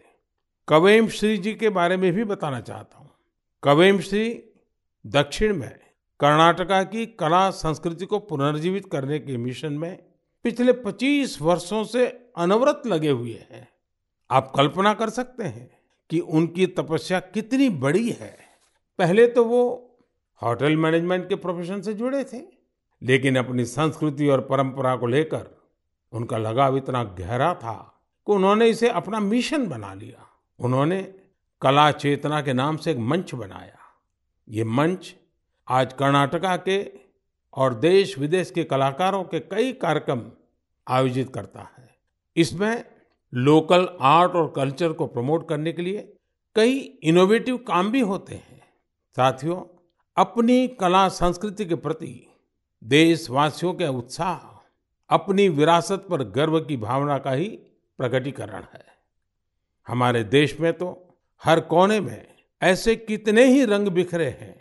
कवेम 0.67 1.07
श्री 1.09 1.37
जी 1.37 1.53
के 1.53 1.69
बारे 1.71 1.97
में 1.97 2.11
भी 2.13 2.23
बताना 2.23 2.61
चाहता 2.61 2.97
हूँ। 2.97 3.09
कवेम 3.63 3.99
श्री 3.99 4.27
दक्षिण 5.05 5.55
में 5.55 5.80
कर्नाटका 6.21 6.83
की 6.83 7.05
कला 7.05 7.49
संस्कृति 7.49 8.05
को 8.05 8.19
पुनर्जीवित 8.19 8.85
करने 8.91 9.19
के 9.19 9.37
मिशन 9.37 9.73
में 9.73 10.03
पिछले 10.43 10.73
25 10.73 11.41
वर्षों 11.41 11.83
से 11.83 12.05
अनवरत 12.37 12.81
लगे 12.85 13.09
हुए 13.09 13.45
हैं। 13.51 13.67
आप 14.29 14.51
कल्पना 14.55 14.93
कर 14.93 15.09
सकते 15.09 15.43
हैं 15.43 15.69
कि 16.09 16.19
उनकी 16.19 16.67
तपस्या 16.67 17.19
कितनी 17.19 17.69
बड़ी 17.69 18.09
है। 18.09 18.37
पहले 18.99 19.27
तो 19.27 19.43
वो 19.43 19.63
होटल 20.41 20.75
मैनेजमेंट 20.75 21.29
के 21.29 21.35
प्रोफेशन 21.35 21.81
से 21.81 21.93
जुड़े 21.93 22.23
थे, 22.23 22.41
लेकिन 23.01 23.35
अपनी 23.35 23.65
संस्कृति 23.65 24.27
और 24.27 24.41
परंपरा 24.41 24.95
को 24.95 25.07
लेकर 25.07 25.49
उनका 26.13 26.37
लगाव 26.37 26.77
इतना 26.77 27.03
गहरा 27.03 27.53
था 27.53 28.01
कि 28.27 28.33
उन्होंने 28.33 28.67
इसे 28.67 28.89
अपना 28.89 29.19
मिशन 29.19 29.67
बना 29.67 29.93
लिया। 29.93 30.27
उन्होंने 30.59 31.01
कला 31.61 31.91
चेतना 31.91 32.41
के 32.41 32.53
नाम 32.53 32.77
से 32.77 32.91
एक 32.91 32.97
मंच 32.97 33.33
बनाया। 33.35 33.77
ये 34.49 34.63
मंच 34.63 35.15
आज 35.71 35.93
कर्नाटका 35.93 36.57
के 36.57 36.91
और 37.53 37.73
देश 37.73 38.17
विदेश 38.17 38.51
के 38.51 38.63
कलाकारों 38.63 39.23
के 39.23 39.39
कई 39.39 39.73
कार्यक्रम 39.73 40.21
आयोजित 40.87 41.33
करता 41.35 41.61
है। 41.77 41.95
इसमें 42.35 42.83
लोकल 43.33 43.87
आर्ट 44.01 44.31
और 44.31 44.53
कल्चर 44.55 44.93
को 44.93 45.07
प्रमोट 45.07 45.49
करने 45.49 45.73
के 45.73 45.81
लिए 45.81 46.13
कई 46.55 46.77
इनोवेटिव 47.03 47.57
काम 47.57 47.91
भी 47.91 47.99
होते 47.99 48.35
हैं। 48.35 48.61
साथियों, 49.15 49.61
अपनी 50.17 50.67
कला 50.67 51.09
संस्कृति 51.09 51.65
के 51.65 51.75
प्रति 51.75 52.27
देशवासियों 52.83 53.73
के 53.73 53.87
उत्साह, 53.87 54.37
अपनी 55.09 55.49
विरासत 55.49 56.05
पर 56.09 56.23
गर्व 56.23 56.59
की 56.59 56.77
भावना 56.77 57.17
का 57.17 57.31
ही 57.31 57.47
प्रकटीकरण 57.97 58.63
है। 58.73 58.85
हमारे 59.87 60.23
देश 60.23 60.59
में 60.59 60.73
तो 60.73 61.17
हर 61.43 61.59
कोने 61.59 61.99
में 61.99 62.27
ऐसे 62.61 62.95
कितने 62.95 63.45
ही 63.45 63.65
रंग 63.65 63.87
बिखरे 63.87 64.29
हैं 64.29 64.60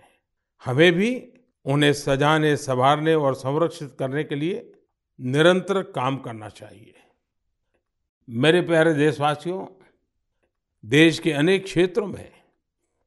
हमें 0.64 0.92
भी 0.92 1.32
उन्हें 1.64 1.92
सजाने, 1.92 2.56
संवारने 2.56 3.14
और 3.14 3.34
संरक्षित 3.34 3.96
करने 3.98 4.24
के 4.24 4.34
लिए 4.34 4.72
निरंतर 5.20 5.82
काम 5.82 6.16
करना 6.16 6.48
चाहिए। 6.48 6.94
मेरे 8.30 8.60
प्यारे 8.60 8.94
देशवासियों, 8.94 9.66
देश 10.84 11.18
के 11.18 11.32
अनेक 11.32 11.64
क्षेत्रों 11.64 12.06
में 12.06 12.32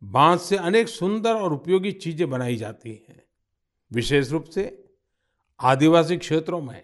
बाँस 0.04 0.42
से 0.42 0.58
अनेक 0.58 0.88
सुंदर 0.88 1.34
और 1.34 1.54
उपयोगी 1.54 1.92
चीज़ें 1.92 2.30
बनाई 2.30 2.56
जाती 2.56 3.06
हैं। 3.10 3.24
विशेष 3.94 4.32
रूप 4.32 4.44
से 4.44 4.84
आदिवासी 5.60 6.18
क्षेत्रों 6.18 6.62
में 6.62 6.84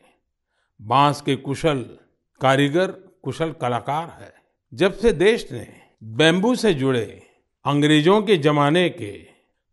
बाँस 0.81 1.21
के 1.21 1.35
कुशल 1.35 1.97
कारीगर, 2.41 2.91
कुशल 3.23 3.51
कलाकार 3.51 4.09
है। 4.09 4.33
जब 4.73 4.93
से 4.93 5.11
देश 5.11 5.51
ने 5.51 5.81
बैम्बू 6.03 6.55
से 6.55 6.73
जुड़े 6.73 7.27
अंग्रेज़ों 7.65 8.21
के 8.21 8.37
जमाने 8.37 8.89
के 8.89 9.28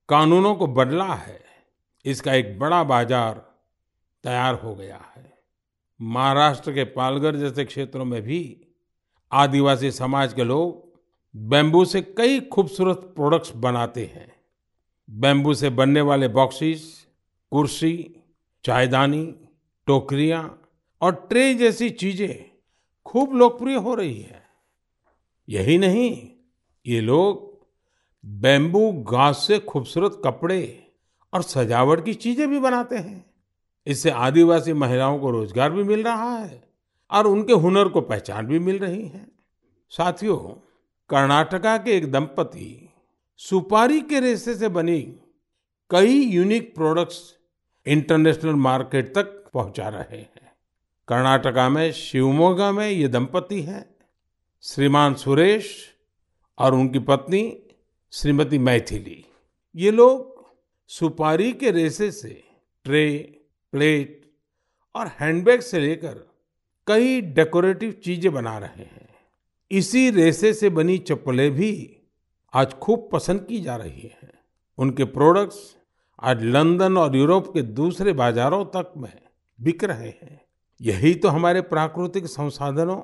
कानूनों 0.09 0.55
को 0.55 0.67
बदला 0.69 1.13
है, 1.15 1.41
इसका 2.05 2.35
एक 2.35 2.59
बड़ा 2.59 2.83
बाज़ार 2.85 3.35
तैयार 4.25 4.55
हो 4.55 4.75
गया 4.75 5.01
है। 5.07 5.25
महाराष्ट्र 6.01 6.73
के 6.73 6.85
पालघर 6.93 7.37
जैसे 7.37 7.65
क्षेत्रों 7.65 8.05
में 8.05 8.21
भी 8.23 8.41
आदिवासी 9.33 9.91
समाज 9.91 10.33
के 10.33 10.45
लोग 10.45 10.85
बैम्बू 11.35 11.85
से 11.85 12.01
कई 12.03 12.41
खूबसूरत 12.43 12.99
प्रोडक्ट्स 13.17 13.53
बनाते 13.57 14.05
हैं। 14.07 14.29
बैम्बू 15.09 15.55
से 15.55 15.71
बनने 15.71 16.01
वाले 16.01 16.29
बॉक्सेस, 16.31 17.07
कुर्सी, 17.53 18.23
चायदानी, 18.65 19.25
टोकरियाँ 19.87 20.43
और 21.03 21.15
ट्रे 21.29 21.53
जैसी 21.55 21.91
चीज़ें 21.93 22.45
खूब 23.07 23.35
लोकप्रिय 23.35 23.77
हो 23.77 23.95
रही 23.95 24.21
है। 24.21 24.43
यही 25.49 25.77
नहीं, 25.79 26.29
ये 26.87 27.01
लोग 27.01 27.46
बैम्बू 28.27 28.91
घास 29.03 29.45
से 29.47 29.59
खूबसूरत 29.59 30.21
कपड़े 30.25 30.83
और 31.33 31.43
सजावट 31.43 32.05
की 32.05 32.15
चीज़ें 32.15 32.49
भी 32.49 32.59
बनाते 32.59 32.97
हैं। 32.97 33.25
इससे 33.87 34.11
आदिवासी 34.11 34.73
महिलाओं 34.73 35.19
को 35.19 35.31
रोज़गार 35.31 35.71
भी 35.71 35.83
मिल 35.83 36.03
रहा 36.03 36.37
है 36.37 36.63
और 37.11 37.27
उनके 37.27 37.53
हुनर 37.53 37.89
को 37.89 38.01
पहचान 38.01 38.47
भी 38.47 38.59
मिल 38.59 38.79
रही 38.79 39.07
है। 39.09 39.27
साथियों, 39.93 40.37
कर्नाटका 41.11 41.77
के 41.77 41.97
एक 41.97 42.11
दंपति 42.13 42.89
सुपारी 43.41 44.01
के 44.01 44.21
रेशे 44.21 44.55
से 44.55 44.69
बनी 44.69 45.01
कई 45.91 46.21
यूनिक 46.25 46.75
प्रोडक्ट्स 46.75 47.21
इंटरनेशनल 47.87 48.55
मार्केट 48.55 49.15
तक 49.15 49.51
पहुँचा 49.55 49.89
रहे 49.89 50.19
हैं। 50.19 50.53
कर्नाटका 51.09 51.69
में 51.69 51.93
शिवमोगा 51.93 52.73
में 52.73 52.89
ये 52.89 53.09
दंपति 53.09 53.61
हैं। 53.63 53.85
श्रीमान 54.65 55.15
सुरेश 55.15 55.71
और 56.59 56.75
उनकी 56.75 56.99
पत्नी 56.99 57.43
श्रीमती 58.13 58.59
मैथिली, 58.59 59.25
ये 59.75 59.91
लोग 59.91 60.45
सुपारी 60.91 61.53
के 61.53 61.71
रेसे 61.71 62.11
से 62.11 62.29
ट्रे, 62.87 63.09
प्लेट 63.73 64.23
और 64.95 65.07
हैंडबैग 65.21 65.61
से 65.61 65.79
लेकर 65.79 66.15
कई 66.87 67.21
डेकोरेटिव 67.21 67.93
चीज़ें 68.05 68.33
बना 68.33 68.57
रहे 68.59 68.85
हैं। 68.85 69.09
इसी 69.71 70.09
रेसे 70.11 70.53
से 70.55 70.71
बनी 70.71 70.97
चप्पलें 70.99 71.51
भी 71.51 71.73
आज 72.55 72.75
खूब 72.75 73.09
पसंद 73.13 73.45
की 73.49 73.61
जा 73.61 73.77
रही 73.77 74.11
हैं। 74.15 74.33
उनके 74.79 75.05
प्रोडक्ट्स 75.05 75.61
आज 76.23 76.43
लंदन 76.45 76.99
और 76.99 77.17
यूरोप 77.17 77.53
के 77.55 77.63
दूसरे 77.63 78.13
बाजारों 78.13 78.65
तक 78.77 78.93
में 78.97 79.13
बिक 79.59 79.85
रहे 79.85 80.09
हैं। 80.09 80.41
यही 80.81 81.15
तो 81.15 81.29
हमारे 81.29 81.61
प्राकृतिक 81.67 82.27
संसाधनों 82.29 83.01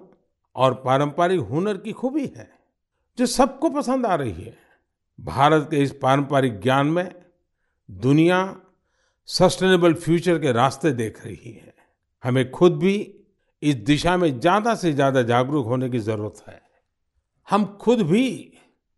और 0.56 0.82
पारंपरिक 0.84 1.40
हुनर 1.42 1.76
की 1.76 1.92
खूबी 1.92 2.26
है, 2.36 2.50
जो 3.18 3.26
सबको 3.28 3.70
पसंद 3.70 4.06
आ 4.06 4.14
रही 4.14 4.42
है। 4.42 4.60
भारत 5.22 5.66
के 5.70 5.82
इस 5.82 5.92
पारंपरिक 6.02 6.60
ज्ञान 6.60 6.86
में 6.86 7.10
दुनिया 7.88 8.38
सस्टेनेबल 9.28 9.94
फ्यूचर 9.94 10.38
के 10.38 10.52
रास्ते 10.52 10.92
देख 10.92 11.24
रही 11.26 11.52
है। 11.52 11.74
हमें 12.24 12.50
खुद 12.50 12.76
भी 12.78 12.94
इस 13.62 13.74
दिशा 13.76 14.16
में 14.16 14.40
ज़्यादा 14.40 14.74
से 14.74 14.92
ज़्यादा 14.92 15.22
जागरूक 15.22 15.66
होने 15.66 15.88
की 15.90 15.98
ज़रूरत 16.00 16.42
है। 16.48 16.60
हम 17.48 17.64
खुद 17.80 18.02
भी 18.02 18.26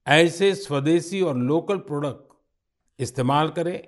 ऐसे 0.06 0.54
स्वदेशी 0.54 1.20
और 1.20 1.36
लोकल 1.38 1.78
प्रोडक्ट 1.80 2.32
इस्तेमाल 2.98 3.48
करें 3.48 3.80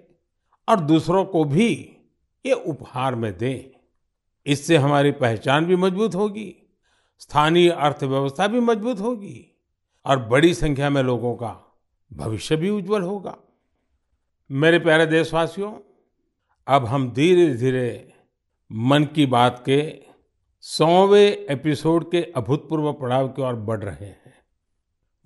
और 0.68 0.80
दूसरों 0.82 1.24
को 1.24 1.44
भी 1.46 1.68
ये 2.44 2.52
उपहार 2.52 3.14
में 3.14 3.36
दें। 3.38 3.64
इससे 4.46 4.76
हमारी 4.76 5.10
पहचान 5.12 5.66
भी 5.66 5.76
मज़बूत 5.76 6.14
होगी, 6.14 6.54
स्थानीय 7.20 7.68
अर्थव्यवस्था 7.70 8.46
भी 8.46 8.60
मज़बूत 8.62 9.00
होगी 9.00 9.46
और 10.06 10.18
बड़ी 10.28 10.52
संख्या 10.54 10.90
में 10.90 11.02
लोगों 11.02 11.34
का 11.34 11.62
भविष्य 12.12 12.56
भी 12.56 12.70
उज्जवल 12.70 13.02
होगा। 13.02 13.38
मेरे 14.50 14.78
प्यारे 14.78 15.06
देशवासियों, 15.06 15.74
अब 16.66 16.84
हम 16.84 17.10
धीरे 17.10 17.54
धीरे 17.54 18.12
मन 18.72 19.04
की 19.04 19.26
बात 19.26 19.62
के 19.66 20.02
सौवें 20.60 21.32
एपिसोड 21.32 22.10
के 22.10 22.32
अभूतपूर्व 22.36 22.92
पड़ाव 22.92 23.28
की 23.28 23.42
ओर 23.42 23.54
बढ़ 23.54 23.84
रहे 23.84 24.06
हैं। 24.06 24.34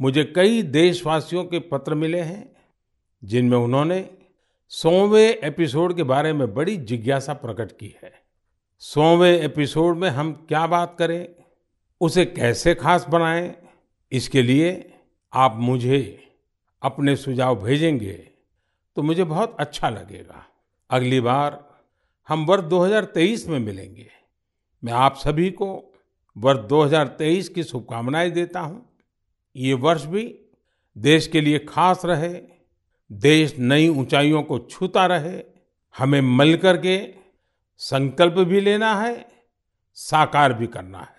मुझे 0.00 0.24
कई 0.24 0.62
देशवासियों 0.62 1.44
के 1.44 1.58
पत्र 1.58 1.94
मिले 1.94 2.20
हैं, 2.20 2.56
जिनमें 3.24 3.58
उन्होंने 3.58 4.10
सौवें 4.68 5.34
एपिसोड 5.34 5.96
के 5.96 6.02
बारे 6.02 6.32
में 6.32 6.54
बड़ी 6.54 6.76
जिज्ञासा 6.76 7.32
प्रकट 7.32 7.72
की 7.72 7.96
है। 8.02 8.12
सौवें 8.78 9.40
एपिसोड 9.40 9.96
में 9.96 10.10
हम 10.10 10.32
क्या 10.32 10.66
बात 10.66 10.96
करें, 10.98 11.28
उसे 12.00 12.24
कैसे 12.24 12.74
खास 12.74 13.06
बनाएँ, 13.08 13.54
इसके 14.12 14.42
लिए 14.42 14.94
आप 15.32 15.56
मुझे 15.56 16.29
अपने 16.82 17.16
सुझाव 17.16 17.64
भेजेंगे 17.64 18.30
तो 18.96 19.02
मुझे 19.02 19.24
बहुत 19.24 19.56
अच्छा 19.60 19.90
लगेगा। 19.90 20.46
अगली 20.90 21.20
बार 21.20 21.70
हम 22.28 22.46
वर्ष 22.46 22.64
2023 22.64 23.48
में 23.48 23.58
मिलेंगे। 23.58 24.10
मैं 24.84 24.92
आप 24.92 25.16
सभी 25.16 25.50
को 25.50 25.94
वर्ष 26.38 26.60
2023 26.60 27.48
की 27.48 27.64
शुभकामनाएँ 27.64 28.30
देता 28.30 28.60
हूँ। 28.60 28.96
ये 29.56 29.74
वर्ष 29.74 30.04
भी 30.04 30.40
देश 30.98 31.26
के 31.26 31.40
लिए 31.40 31.58
खास 31.58 32.04
रहे, 32.04 32.40
देश 33.12 33.58
नई 33.58 33.88
ऊंचाइयों 33.88 34.42
को 34.42 34.58
छूता 34.58 35.06
रहे, 35.06 35.42
हमें 35.98 36.20
मिलकर 36.20 36.76
करके 36.76 37.14
संकल्प 37.78 38.32
भी 38.32 38.60
लेना 38.60 38.94
है, 38.94 39.28
साकार 39.94 40.52
भी 40.52 40.66
करना 40.66 40.98
है। 40.98 41.16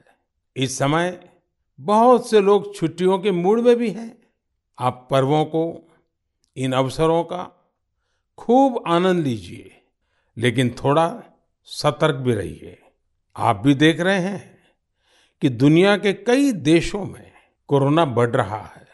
इस 0.56 0.78
समय 0.78 1.30
बहुत 1.80 2.30
से 2.30 2.42
लोग 2.42 2.76
छुट्टियों 2.76 3.20
के 3.20 3.32
मूड 3.32 3.60
में 3.60 3.76
भी 3.76 3.92
हैं। 3.92 4.21
आप 4.78 5.08
पर्वों 5.12 5.44
को, 5.46 5.88
इन 6.58 6.74
अवसरों 6.74 7.24
का 7.24 7.44
खूब 8.38 8.84
आनंद 8.88 9.24
लीजिए, 9.24 9.72
लेकिन 10.38 10.70
थोड़ा 10.76 11.24
सतर्क 11.68 12.16
भी 12.16 12.34
रहिए। 12.34 12.78
आप 13.36 13.56
भी 13.56 13.74
देख 13.76 14.00
रहे 14.00 14.20
हैं 14.20 14.60
कि 15.42 15.50
दुनिया 15.50 15.96
के 15.98 16.14
कई 16.14 16.52
देशों 16.52 17.04
में 17.06 17.32
कोरोना 17.70 18.06
बढ़ 18.08 18.30
रहा 18.30 18.62
है। 18.66 18.88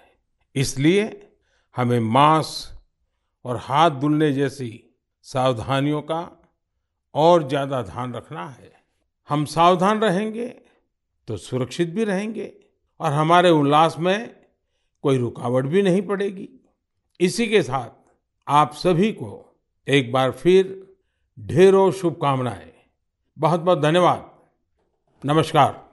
इसलिए 0.55 1.29
हमें 1.75 1.99
मास्क 1.99 3.45
और 3.45 3.57
हाथ 3.57 3.91
धुलने 3.91 4.31
जैसी 4.33 4.71
सावधानियों 5.25 6.01
का 6.01 6.21
और 7.15 7.47
ज़्यादा 7.47 7.81
ध्यान 7.81 8.13
रखना 8.13 8.47
है। 8.49 8.71
हम 9.29 9.45
सावधान 9.45 9.99
रहेंगे 9.99 10.47
तो 11.27 11.37
सुरक्षित 11.37 11.89
भी 11.89 12.03
रहेंगे 12.03 12.51
और 12.99 13.13
हमारे 13.13 13.49
उल्लास 13.49 13.95
में 13.99 14.35
कोई 15.03 15.17
रुकावट 15.17 15.65
भी 15.65 15.81
नहीं 15.81 16.01
पड़ेगी। 16.01 16.49
इसी 17.19 17.47
के 17.47 17.63
साथ 17.63 17.89
आप 18.47 18.73
सभी 18.73 19.12
को 19.12 19.55
एक 19.88 20.12
बार 20.12 20.31
फिर 20.31 20.95
ढेरों 21.39 21.91
शुभकामनाएँ। 21.91 22.73
बहुत 23.39 23.60
बहुत 23.60 23.79
धन्यवाद। 23.79 24.31
नमस्कार। 25.25 25.87